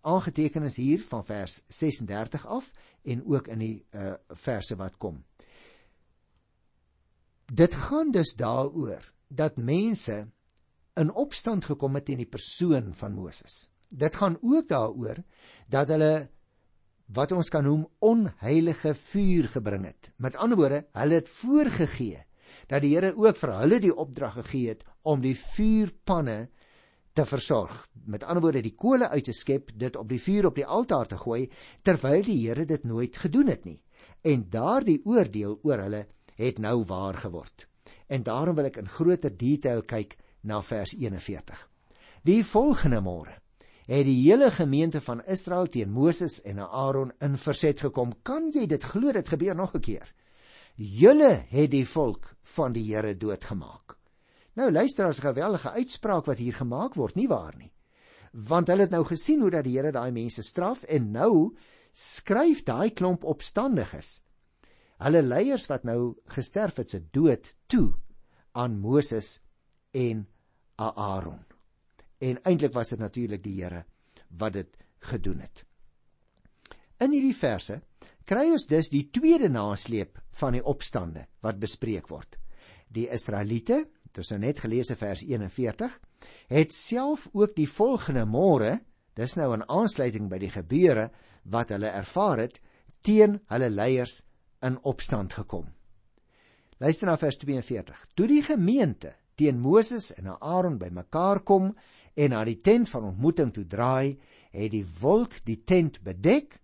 aangeteken 0.02 0.64
is 0.64 0.78
hier 0.78 1.02
van 1.02 1.26
vers 1.26 1.64
36 1.68 2.46
af 2.48 2.72
en 3.04 3.26
ook 3.26 3.48
in 3.48 3.60
die 3.60 3.86
uh, 3.92 4.14
verse 4.30 4.76
wat 4.76 4.98
kom 4.98 5.24
dit 7.52 7.74
gaan 7.74 8.12
dus 8.12 8.36
daaroor 8.36 9.14
dat 9.28 9.58
mense 9.58 10.28
in 11.00 11.12
opstand 11.14 11.66
gekom 11.66 11.96
het 11.96 12.06
teen 12.10 12.20
die 12.24 12.30
persoon 12.30 12.94
van 12.94 13.16
Moses. 13.16 13.70
Dit 13.90 14.16
gaan 14.16 14.38
ook 14.42 14.68
daaroor 14.68 15.22
dat 15.68 15.88
hulle 15.88 16.30
wat 17.14 17.32
ons 17.34 17.50
kan 17.50 17.66
noem 17.66 17.88
onheilige 18.06 18.94
vuur 18.94 19.50
gebring 19.56 19.88
het. 19.90 20.12
Met 20.22 20.38
ander 20.38 20.58
woorde, 20.60 20.84
hulle 20.94 21.22
het 21.22 21.30
voorgegee 21.30 22.24
dat 22.70 22.84
die 22.86 22.94
Here 22.94 23.16
ook 23.18 23.38
vir 23.38 23.54
hulle 23.58 23.80
die 23.82 23.96
opdrag 23.96 24.36
gegee 24.44 24.76
het 24.76 24.84
om 25.02 25.22
die 25.22 25.34
vuurpanne 25.38 26.50
te 27.18 27.26
versorg. 27.26 27.88
Met 28.06 28.24
ander 28.24 28.44
woorde, 28.46 28.62
die 28.62 28.76
kole 28.78 29.10
uit 29.10 29.26
te 29.26 29.34
skep, 29.34 29.74
dit 29.74 29.96
op 29.98 30.10
die 30.10 30.22
vuur 30.22 30.52
op 30.52 30.60
die 30.60 30.66
altaar 30.66 31.10
te 31.10 31.18
gooi, 31.18 31.48
terwyl 31.82 32.22
die 32.26 32.38
Here 32.44 32.66
dit 32.66 32.86
nooit 32.86 33.18
gedoen 33.18 33.50
het 33.50 33.66
nie. 33.66 33.80
En 34.22 34.46
daardie 34.50 35.02
oordeel 35.06 35.58
oor 35.66 35.86
hulle 35.88 36.06
het 36.38 36.62
nou 36.62 36.84
waar 36.86 37.18
geword. 37.18 37.66
En 38.08 38.24
daarom 38.24 38.56
wil 38.56 38.70
ek 38.70 38.78
in 38.78 38.90
groter 38.90 39.34
detail 39.34 39.82
kyk 39.82 40.18
na 40.42 40.62
vers 40.62 40.94
41. 40.94 41.66
Die 42.24 42.44
volgende 42.46 43.02
môre 43.02 43.40
het 43.90 44.06
die 44.06 44.20
hele 44.22 44.52
gemeente 44.54 45.02
van 45.02 45.24
Israel 45.26 45.68
teen 45.68 45.92
Moses 45.92 46.42
en 46.46 46.60
Aaron 46.60 47.12
in 47.26 47.38
verset 47.38 47.82
gekom. 47.82 48.14
Kan 48.24 48.52
jy 48.54 48.68
dit 48.70 48.84
glo 48.84 49.12
dit 49.12 49.28
gebeur 49.28 49.56
nog 49.56 49.74
'n 49.76 49.82
keer? 49.82 50.14
Julle 50.76 51.46
het 51.50 51.72
die 51.72 51.88
volk 51.88 52.36
van 52.42 52.74
die 52.74 52.94
Here 52.94 53.18
doodgemaak. 53.18 53.98
Nou 54.56 54.72
luister 54.72 55.06
as 55.06 55.20
'n 55.20 55.34
geweldige 55.34 55.72
uitspraak 55.72 56.26
wat 56.26 56.38
hier 56.38 56.54
gemaak 56.54 56.96
word, 56.96 57.16
nie 57.16 57.28
waar 57.28 57.56
nie? 57.58 57.74
Want 58.32 58.68
hulle 58.68 58.82
het 58.82 58.92
nou 58.92 59.06
gesien 59.06 59.42
hoe 59.42 59.50
dat 59.50 59.64
die 59.64 59.78
Here 59.78 59.92
daai 59.92 60.12
mense 60.12 60.42
straf 60.42 60.84
en 60.84 61.12
nou 61.12 61.56
skryf 61.92 62.64
daai 62.64 62.90
klomp 62.92 63.24
opstandiges 63.24 64.24
hulle 65.04 65.22
leiers 65.24 65.68
wat 65.72 65.86
nou 65.88 66.00
gesterf 66.36 66.82
het 66.82 66.96
se 66.96 67.00
dood 67.16 67.54
toe 67.72 67.94
aan 68.52 68.80
Moses 68.84 69.40
en 69.96 70.28
Aaron. 70.76 71.49
En 72.20 72.40
eintlik 72.44 72.74
was 72.76 72.90
dit 72.94 73.00
natuurlik 73.00 73.44
die 73.44 73.62
Here 73.62 73.86
wat 74.38 74.54
dit 74.54 74.76
gedoen 75.00 75.40
het. 75.40 75.64
In 77.00 77.14
hierdie 77.16 77.36
verse 77.36 77.80
kry 78.28 78.50
ons 78.52 78.68
dus 78.70 78.92
die 78.92 79.08
tweede 79.16 79.50
nasleep 79.50 80.20
van 80.42 80.54
die 80.58 80.64
opstande 80.64 81.26
wat 81.42 81.62
bespreek 81.62 82.10
word. 82.12 82.36
Die 82.92 83.08
Israeliete, 83.10 83.86
dit 84.12 84.22
is 84.24 84.32
nou 84.34 84.42
net 84.44 84.60
gelees 84.60 84.92
vers 85.00 85.24
41, 85.24 85.96
het 86.52 86.76
self 86.76 87.28
ook 87.34 87.56
die 87.56 87.70
volgende 87.70 88.26
môre, 88.26 88.80
dis 89.16 89.36
nou 89.36 89.56
'n 89.56 89.66
aansluiting 89.68 90.30
by 90.30 90.38
die 90.38 90.52
gebeure 90.52 91.10
wat 91.46 91.70
hulle 91.70 91.88
ervaar 91.88 92.40
het 92.40 92.60
teen 93.02 93.40
hulle 93.48 93.70
leiers 93.70 94.26
in 94.62 94.78
opstand 94.84 95.34
gekom. 95.34 95.66
Luister 96.80 97.08
na 97.08 97.18
vers 97.18 97.38
42. 97.38 98.06
Toe 98.16 98.28
die 98.28 98.44
gemeente 98.44 99.16
teen 99.36 99.60
Moses 99.60 100.14
en 100.14 100.28
Aaron 100.40 100.78
bymekaar 100.78 101.40
kom 101.44 101.76
en 102.20 102.34
na 102.36 102.44
die 102.48 102.60
tent 102.60 102.90
van 102.92 103.12
ontmoeting 103.14 103.54
toe 103.56 103.66
draai, 103.70 104.20
het 104.52 104.74
die 104.74 104.86
wolk 105.00 105.40
die 105.48 105.62
tent 105.64 106.02
bedek 106.04 106.58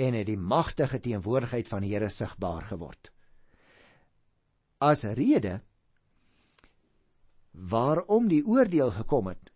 en 0.00 0.16
het 0.16 0.26
die 0.26 0.40
magtige 0.40 1.00
teenwoordigheid 1.02 1.68
van 1.68 1.84
die 1.84 1.92
Here 1.92 2.08
sigbaar 2.10 2.64
geword. 2.70 3.10
As 4.80 5.04
rede 5.04 5.60
waarom 7.52 8.28
die 8.28 8.42
oordeel 8.46 8.90
gekom 8.96 9.28
het, 9.30 9.52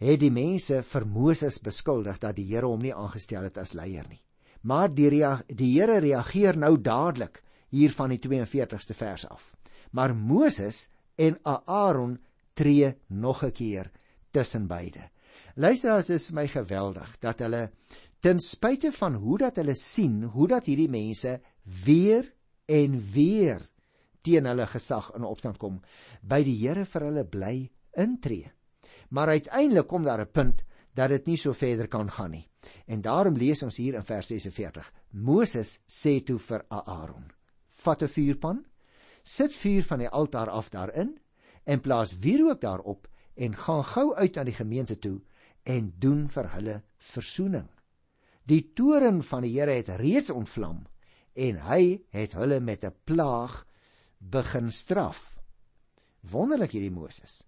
het 0.00 0.20
die 0.20 0.32
mense 0.32 0.82
vir 0.82 1.06
Moses 1.06 1.58
beskuldig 1.62 2.20
dat 2.22 2.36
die 2.38 2.46
Here 2.48 2.70
hom 2.70 2.82
nie 2.82 2.94
aangestel 2.94 3.44
het 3.48 3.58
as 3.60 3.74
leier 3.74 4.06
nie. 4.08 4.22
Maar 4.62 4.88
die 4.88 5.10
rea 5.12 5.36
die 5.48 5.74
Here 5.74 5.98
reageer 6.00 6.56
nou 6.56 6.76
dadelik 6.80 7.42
hier 7.74 7.92
van 7.92 8.14
die 8.14 8.20
42ste 8.22 8.96
vers 8.96 9.26
af. 9.28 9.54
Maar 9.90 10.14
Moses 10.14 10.88
en 11.16 11.36
Aaron 11.42 12.18
tree 12.54 12.94
nog 13.08 13.44
'n 13.44 13.52
keer 13.52 13.90
tussen 14.34 14.66
beide. 14.70 15.10
Luisteraars, 15.54 16.10
is 16.10 16.32
my 16.34 16.46
geweldig 16.50 17.16
dat 17.22 17.42
hulle 17.44 17.68
ten 18.24 18.40
spyte 18.40 18.90
van 18.96 19.14
hoe 19.20 19.38
dat 19.38 19.60
hulle 19.60 19.76
sien 19.78 20.22
hoe 20.34 20.48
dat 20.50 20.66
hierdie 20.66 20.90
mense 20.90 21.38
weer 21.84 22.26
en 22.66 22.98
weer 23.12 23.62
teen 24.24 24.48
hulle 24.48 24.66
gesag 24.66 25.10
in 25.14 25.26
opstand 25.28 25.58
kom, 25.60 25.80
by 26.22 26.40
die 26.46 26.56
Here 26.62 26.86
vir 26.88 27.04
hulle 27.10 27.24
bly 27.28 27.56
intree. 28.00 28.48
Maar 29.12 29.36
uiteindelik 29.36 29.86
kom 29.86 30.02
daar 30.02 30.20
'n 30.20 30.32
punt 30.32 30.64
dat 30.94 31.10
dit 31.10 31.26
nie 31.26 31.36
so 31.36 31.52
verder 31.52 31.88
kan 31.88 32.10
gaan 32.10 32.30
nie. 32.30 32.48
En 32.86 33.00
daarom 33.00 33.36
lees 33.36 33.62
ons 33.62 33.76
hier 33.76 33.94
in 33.94 34.02
vers 34.02 34.26
46. 34.26 34.92
Moses 35.10 35.80
sê 35.86 36.24
toe 36.24 36.38
vir 36.38 36.64
Aaron: 36.68 37.30
"Vat 37.68 38.02
'n 38.02 38.08
vuurpan, 38.08 38.64
sit 39.22 39.52
vuur 39.52 39.82
van 39.82 39.98
die 39.98 40.08
altaar 40.08 40.50
af 40.50 40.70
daarin 40.70 41.18
en 41.64 41.80
plaas 41.80 42.18
wierook 42.18 42.60
daarop 42.60 43.08
en 43.34 43.56
gaan 43.56 43.84
gou 43.84 44.14
uit 44.14 44.36
aan 44.36 44.50
die 44.50 44.58
gemeente 44.58 44.98
toe 44.98 45.20
en 45.62 45.92
doen 45.98 46.26
vir 46.28 46.50
hulle 46.56 46.82
verzoening. 46.96 47.68
Die 48.44 48.72
toren 48.76 49.22
van 49.24 49.42
die 49.42 49.54
Here 49.56 49.72
het 49.78 49.88
reeds 50.00 50.30
ontvlam 50.30 50.84
en 51.34 51.62
hy 51.68 52.04
het 52.14 52.36
hulle 52.38 52.60
met 52.60 52.84
'n 52.84 52.94
plaag 53.04 53.64
begin 54.18 54.70
straf. 54.70 55.36
Wonderlik 56.20 56.70
hierdie 56.70 56.94
Moses. 56.94 57.42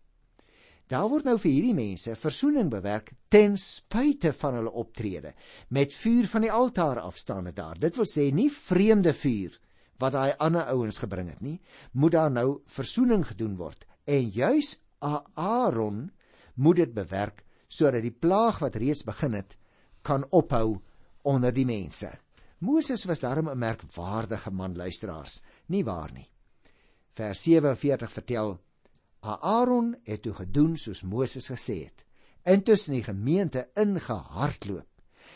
Daar 0.87 1.09
word 1.09 1.25
nou 1.25 1.39
vir 1.39 1.51
hierdie 1.51 1.75
mense 1.75 2.15
verzoening 2.15 2.71
bewerk 2.71 3.13
ten 3.29 3.57
spyte 3.59 4.33
van 4.33 4.55
hulle 4.55 4.71
optrede 4.71 5.35
met 5.69 5.95
vuur 5.95 6.29
van 6.31 6.41
die 6.47 6.53
altaar 6.53 7.01
afstaande 7.01 7.53
daar. 7.53 7.79
Dit 7.79 7.97
wil 7.97 8.07
sê 8.07 8.33
nie 8.33 8.51
vreemde 8.51 9.13
vuur 9.13 9.61
wat 9.99 10.13
daai 10.13 10.37
ander 10.39 10.69
ouens 10.71 10.99
gebring 10.99 11.31
het 11.33 11.41
nie, 11.41 11.61
moet 11.93 12.13
daar 12.13 12.31
nou 12.31 12.61
verzoening 12.65 13.27
gedoen 13.27 13.57
word. 13.57 13.87
En 14.05 14.29
juis 14.29 14.77
Aaron 14.99 16.11
moet 16.55 16.77
dit 16.77 16.95
bewerk 16.95 17.45
sodat 17.69 18.03
die 18.03 18.15
plaag 18.15 18.61
wat 18.63 18.77
reeds 18.79 19.05
begin 19.05 19.35
het 19.37 19.57
kan 20.07 20.25
ophou 20.31 20.79
onder 21.27 21.53
die 21.53 21.67
mense. 21.67 22.13
Moses 22.59 23.05
was 23.05 23.21
daarom 23.21 23.49
'n 23.49 23.59
merkwaardige 23.59 24.51
man 24.51 24.77
luisteraars, 24.77 25.43
nie 25.67 25.85
waar 25.85 26.13
nie? 26.13 26.31
Vers 27.13 27.43
47 27.43 28.13
vertel 28.13 28.61
Aaron 29.21 29.97
het 30.05 30.23
toe 30.23 30.35
gedoen 30.35 30.77
soos 30.77 31.03
Moses 31.03 31.49
gesê 31.51 31.85
het. 31.85 32.05
Intussen 32.45 32.95
die 32.95 33.03
gemeente 33.03 33.69
ingehardloop. 33.75 34.87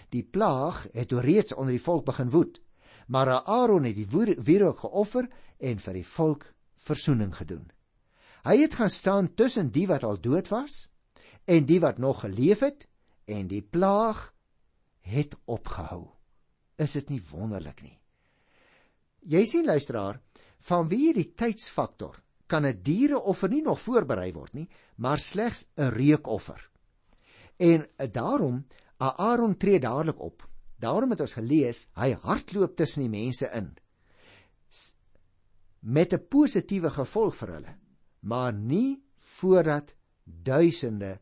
Die 0.09 0.23
plaag 0.23 0.87
het 0.93 1.09
toe 1.09 1.21
reeds 1.21 1.55
onder 1.55 1.73
die 1.73 1.83
volk 1.83 2.05
begin 2.05 2.31
woed, 2.31 2.61
maar 3.07 3.29
Aaron 3.29 3.85
het 3.85 3.97
die 3.97 4.07
wierook 4.39 4.79
geoffer 4.79 5.29
en 5.59 5.79
vir 5.79 5.93
die 5.93 6.07
volk 6.07 6.47
verzoening 6.77 7.35
gedoen. 7.37 7.71
Hy 8.45 8.57
het 8.63 8.75
gaan 8.75 8.91
staan 8.91 9.35
tussen 9.35 9.71
die 9.71 9.87
wat 9.87 10.05
al 10.05 10.21
dood 10.21 10.49
was 10.49 10.89
en 11.45 11.67
die 11.67 11.81
wat 11.81 11.99
nog 11.99 12.21
geleef 12.25 12.61
het 12.65 12.89
en 13.25 13.49
die 13.49 13.63
plaag 13.63 14.33
het 15.01 15.35
opgehou. 15.45 16.09
Is 16.77 16.97
dit 16.97 17.09
nie 17.09 17.23
wonderlik 17.31 17.83
nie? 17.83 17.97
Jy 19.21 19.45
sien 19.45 19.67
luisteraar, 19.69 20.21
van 20.61 20.89
wie 20.89 21.13
die 21.13 21.33
tydsfaktor 21.37 22.17
kan 22.47 22.67
'n 22.67 22.83
diereoffer 22.83 23.49
nie 23.49 23.63
nog 23.63 23.81
voorberei 23.81 24.33
word 24.33 24.55
nie, 24.55 24.69
maar 24.97 25.19
slegs 25.19 25.69
'n 25.77 25.91
reukoffer. 25.91 26.71
En 27.57 27.87
uh, 27.87 28.07
daarom 28.13 28.67
Aaron 28.99 29.57
tree 29.57 29.81
dadelik 29.81 30.21
op. 30.21 30.49
Daarom 30.77 31.11
het 31.11 31.21
ons 31.21 31.33
gelees 31.33 31.89
hy 31.95 32.13
hardloop 32.13 32.77
tussen 32.77 33.03
die 33.03 33.11
mense 33.11 33.51
in 33.55 33.77
met 35.81 36.13
'n 36.13 36.27
positiewe 36.29 36.91
gevolg 36.91 37.35
vir 37.37 37.49
hulle, 37.49 37.75
maar 38.21 38.53
nie 38.53 39.03
voordat 39.19 39.95
duisende 40.25 41.21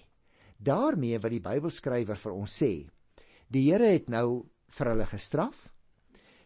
daarmee 0.63 1.19
wat 1.19 1.31
die 1.31 1.43
Bybelskrywer 1.43 2.15
vir 2.15 2.31
ons 2.31 2.53
sê, 2.55 2.87
die 3.51 3.65
Here 3.67 3.89
het 3.91 4.07
nou 4.07 4.45
vir 4.71 4.87
hulle 4.87 5.05
gestraf. 5.05 5.73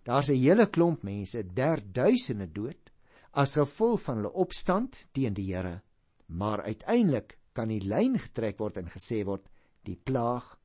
Daar's 0.03 0.29
'n 0.29 0.41
hele 0.41 0.65
klomp 0.65 1.03
mense, 1.03 1.43
derduisende 1.43 2.47
dood 2.47 2.89
as 3.33 3.53
gevolg 3.53 4.01
van 4.01 4.15
hulle 4.15 4.33
opstand 4.33 5.07
teen 5.13 5.33
die 5.33 5.53
Here 5.53 5.81
maar 6.27 6.61
uiteindelik 6.61 7.37
kan 7.55 7.71
die 7.71 7.81
lyn 7.81 8.17
getrek 8.19 8.59
word 8.59 8.77
en 8.81 8.91
gesê 8.91 9.23
word 9.25 9.47
die 9.87 9.95
plaag 9.95 10.57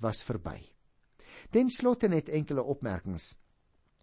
was 0.00 0.22
verby. 0.24 0.60
Ten 1.50 1.70
slotte 1.70 2.08
net 2.08 2.28
enkele 2.28 2.62
opmerkings 2.62 3.34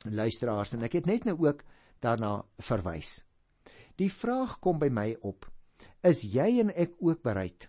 luisteraars 0.05 0.73
en 0.73 0.85
ek 0.85 0.99
het 0.99 1.05
net 1.09 1.25
nou 1.25 1.37
ook 1.45 1.63
daarna 2.01 2.41
verwys. 2.61 3.23
Die 3.97 4.11
vraag 4.13 4.59
kom 4.61 4.79
by 4.79 4.89
my 4.93 5.15
op: 5.25 5.47
Is 6.07 6.21
jy 6.23 6.61
en 6.61 6.69
ek 6.71 6.93
ook 7.03 7.19
bereid 7.25 7.67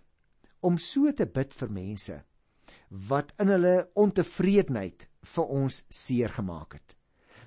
om 0.63 0.77
so 0.79 1.11
te 1.15 1.25
bid 1.27 1.51
vir 1.55 1.71
mense 1.75 2.15
wat 3.09 3.33
in 3.43 3.51
hulle 3.51 3.73
ontevredenheid 3.99 5.07
vir 5.33 5.51
ons 5.55 5.81
seer 5.91 6.31
gemaak 6.37 6.77
het? 6.77 6.95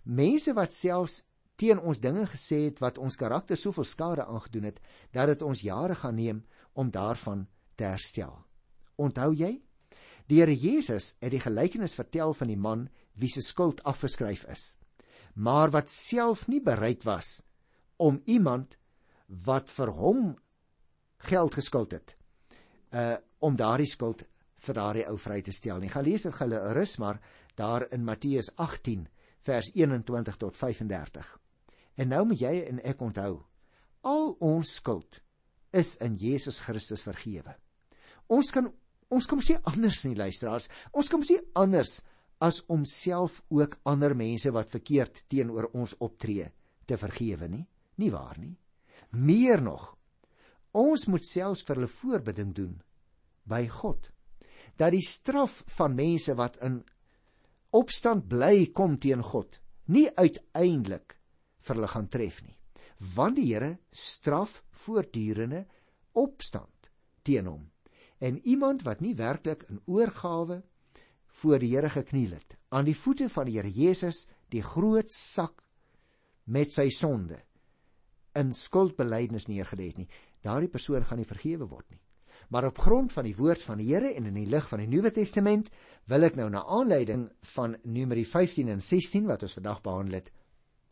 Mense 0.05 0.53
wat 0.59 0.75
selfs 0.75 1.23
teen 1.57 1.81
ons 1.81 2.01
dinge 2.03 2.27
gesê 2.33 2.65
het 2.67 2.83
wat 2.85 2.99
ons 3.01 3.17
karakter 3.17 3.57
soveel 3.57 3.89
skade 3.89 4.27
aangedoen 4.27 4.69
het 4.69 4.83
dat 5.17 5.33
dit 5.33 5.45
ons 5.47 5.65
jare 5.65 5.97
gaan 5.97 6.19
neem 6.19 6.43
om 6.77 6.91
daarvan 6.91 7.47
te 7.77 7.89
herstel. 7.89 8.35
Onthou 9.01 9.31
jy? 9.33 9.55
Die 10.29 10.41
Here 10.43 10.55
Jesus 10.55 11.15
het 11.21 11.33
die 11.33 11.41
gelykenis 11.41 11.97
vertel 11.97 12.35
van 12.37 12.53
die 12.53 12.61
man 12.61 12.87
wie 13.17 13.31
se 13.33 13.43
skuld 13.45 13.81
afgeskryf 13.89 14.45
is, 14.53 14.77
maar 15.35 15.73
wat 15.73 15.91
self 15.91 16.47
nie 16.49 16.61
bereid 16.61 17.05
was 17.09 17.41
om 17.97 18.21
iemand 18.27 18.77
wat 19.29 19.71
vir 19.73 19.93
hom 19.97 20.33
geld 21.29 21.55
geskuld 21.55 21.93
het, 21.99 22.17
uh 22.93 23.17
om 23.43 23.57
daardie 23.59 23.89
skuld 23.91 24.21
vir 24.63 24.77
daardie 24.79 25.07
ou 25.11 25.17
vry 25.19 25.41
te 25.43 25.51
stel 25.51 25.81
nie. 25.83 25.89
Gaan 25.91 26.05
lees 26.07 26.23
dit 26.23 26.35
gou 26.35 26.47
rus 26.77 26.99
maar 27.03 27.19
daar 27.59 27.89
in 27.91 28.05
Matteus 28.05 28.53
18 28.57 29.09
vers 29.43 29.73
21 29.75 30.37
tot 30.39 30.57
35. 30.57 31.33
En 31.99 32.09
nou 32.09 32.23
moet 32.27 32.41
jy 32.41 32.53
en 32.69 32.79
ek 32.87 33.03
onthou, 33.03 33.43
al 34.07 34.31
ons 34.41 34.77
skuld 34.79 35.19
is 35.73 35.97
in 36.05 36.17
Jesus 36.21 36.61
Christus 36.63 37.03
vergewe. 37.03 37.57
Ons 38.31 38.53
kan 38.55 38.71
ons 39.13 39.27
kan 39.29 39.43
sê 39.45 39.59
anders 39.69 40.05
nie 40.07 40.17
luisteraars. 40.17 40.71
Ons 40.97 41.11
kan 41.13 41.21
sê 41.27 41.37
anders 41.59 41.99
as 42.43 42.63
om 42.73 42.87
self 42.89 43.43
ook 43.53 43.77
ander 43.85 44.15
mense 44.17 44.51
wat 44.55 44.73
verkeerd 44.73 45.25
teenoor 45.29 45.69
ons 45.77 45.95
optree 46.01 46.47
te 46.89 46.97
vergewe 46.97 47.49
nie. 47.49 47.67
Nie 48.01 48.11
waar 48.11 48.39
nie? 48.41 48.55
Meer 49.21 49.61
nog, 49.61 49.93
ons 50.73 51.07
moet 51.09 51.25
selfs 51.27 51.65
vir 51.67 51.81
hulle 51.81 51.93
voorbeding 52.01 52.55
doen 52.57 52.77
by 53.49 53.67
God 53.69 54.11
dat 54.81 54.95
die 54.95 55.05
straf 55.05 55.61
van 55.77 55.95
mense 55.97 56.35
wat 56.39 56.57
in 56.65 56.81
opstand 57.77 58.29
bly 58.29 58.71
kom 58.73 58.97
teen 59.01 59.23
God 59.25 59.61
nie 59.93 60.09
uiteindelik 60.17 61.17
vir 61.63 61.79
hulle 61.79 61.91
gaan 61.91 62.09
tref 62.11 62.41
nie. 62.43 62.57
Want 63.17 63.39
die 63.39 63.49
Here 63.51 63.77
straf 63.91 64.61
voortdurende 64.85 65.65
opstand 66.19 66.91
teen 67.27 67.49
hom. 67.51 67.65
En 68.23 68.39
iemand 68.47 68.85
wat 68.87 69.03
nie 69.03 69.15
werklik 69.19 69.65
in 69.71 69.81
oorgawe 69.91 70.63
voor 71.43 71.59
die 71.59 71.73
Here 71.75 71.91
gekniel 71.91 72.37
het, 72.37 72.57
aan 72.71 72.87
die 72.87 72.97
voete 72.97 73.29
van 73.33 73.49
die 73.49 73.59
Here 73.59 73.71
Jesus 73.71 74.27
die 74.53 74.63
groot 74.63 75.11
sak 75.11 75.63
met 76.45 76.73
sy 76.75 76.89
sonde 76.95 77.41
in 78.39 78.53
skuldbelydenis 78.57 79.49
neergelê 79.51 79.91
het 79.91 79.99
nie, 80.01 80.09
daardie 80.43 80.71
persoon 80.71 81.05
gaan 81.07 81.21
nie 81.23 81.29
vergewe 81.29 81.69
word 81.69 81.89
nie. 81.91 82.01
Maar 82.53 82.67
op 82.69 82.79
grond 82.79 83.13
van 83.13 83.25
die 83.25 83.37
woord 83.37 83.63
van 83.65 83.79
die 83.81 83.89
Here 83.89 84.11
en 84.13 84.27
in 84.29 84.37
die 84.37 84.49
lig 84.51 84.67
van 84.69 84.83
die 84.83 84.89
Nuwe 84.91 85.11
Testament 85.15 85.71
wil 86.11 86.27
ek 86.27 86.37
nou 86.37 86.51
na 86.53 86.65
aanleiding 86.67 87.29
van 87.55 87.79
Numeri 87.85 88.25
15 88.29 88.69
en 88.75 88.83
16 88.83 89.29
wat 89.31 89.47
ons 89.47 89.57
vandag 89.57 89.81
behandel 89.85 90.19
het, 90.21 90.33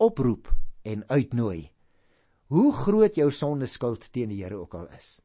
oproep 0.01 0.49
en 0.89 1.03
uitnooi. 1.09 1.69
Hoe 2.51 2.71
groot 2.73 3.15
jou 3.15 3.29
sondeskuld 3.31 4.07
teen 4.11 4.31
die 4.33 4.41
Here 4.41 4.57
ook 4.57 4.73
al 4.75 4.87
is. 4.97 5.19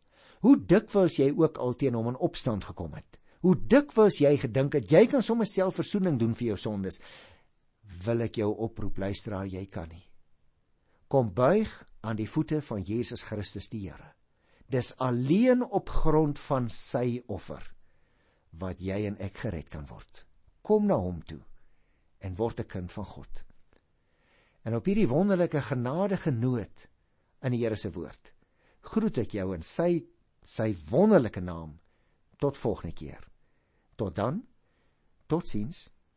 Hoe 0.44 0.58
dikwels 0.60 1.16
jy 1.18 1.30
ook 1.32 1.56
al 1.58 1.74
teen 1.74 1.96
hom 1.96 2.12
in 2.12 2.20
opstand 2.20 2.66
gekom 2.68 2.92
het. 2.98 3.18
Hoe 3.40 3.56
dikwels 3.56 4.20
jy 4.20 4.36
gedink 4.42 4.76
het 4.76 4.92
jy 4.92 5.06
kan 5.10 5.24
sommer 5.24 5.48
self 5.48 5.80
verzoening 5.80 6.18
doen 6.20 6.34
vir 6.34 6.52
jou 6.52 6.58
sondes. 6.60 7.00
Wil 8.04 8.26
ek 8.26 8.42
jou 8.42 8.50
oproep 8.66 8.98
luisteraar, 8.98 9.48
jy 9.48 9.64
kan 9.72 9.88
nie. 9.88 10.04
Kom 11.08 11.32
buig 11.32 11.70
aan 12.02 12.18
die 12.18 12.28
voete 12.28 12.60
van 12.60 12.84
Jesus 12.84 13.24
Christus 13.24 13.70
die 13.72 13.86
Here. 13.88 14.15
Dis 14.68 14.94
alleen 14.98 15.62
op 15.62 15.88
grond 15.88 16.38
van 16.38 16.68
sy 16.70 17.22
offer 17.26 17.62
wat 18.56 18.80
jy 18.80 19.04
en 19.06 19.18
ek 19.20 19.42
gered 19.44 19.68
kan 19.68 19.86
word. 19.86 20.24
Kom 20.62 20.86
na 20.86 20.96
hom 20.96 21.20
toe 21.22 21.42
en 22.24 22.34
word 22.34 22.60
'n 22.60 22.66
kind 22.66 22.92
van 22.92 23.04
God. 23.04 23.44
En 24.64 24.74
op 24.74 24.84
hierdie 24.84 25.08
wonderlike 25.08 25.60
genadige 25.60 26.30
noot 26.30 26.88
in 27.42 27.52
die 27.52 27.62
Here 27.62 27.76
se 27.76 27.90
woord 27.90 28.32
groet 28.86 29.18
ek 29.18 29.34
jou 29.38 29.50
in 29.54 29.64
sy 29.66 30.06
sy 30.46 30.70
wonderlike 30.90 31.42
naam 31.42 31.78
tot 32.38 32.58
volgende 32.60 32.94
keer. 32.94 33.22
Tot 33.98 34.14
dan. 34.14 34.44
Totsiens. 35.26 35.88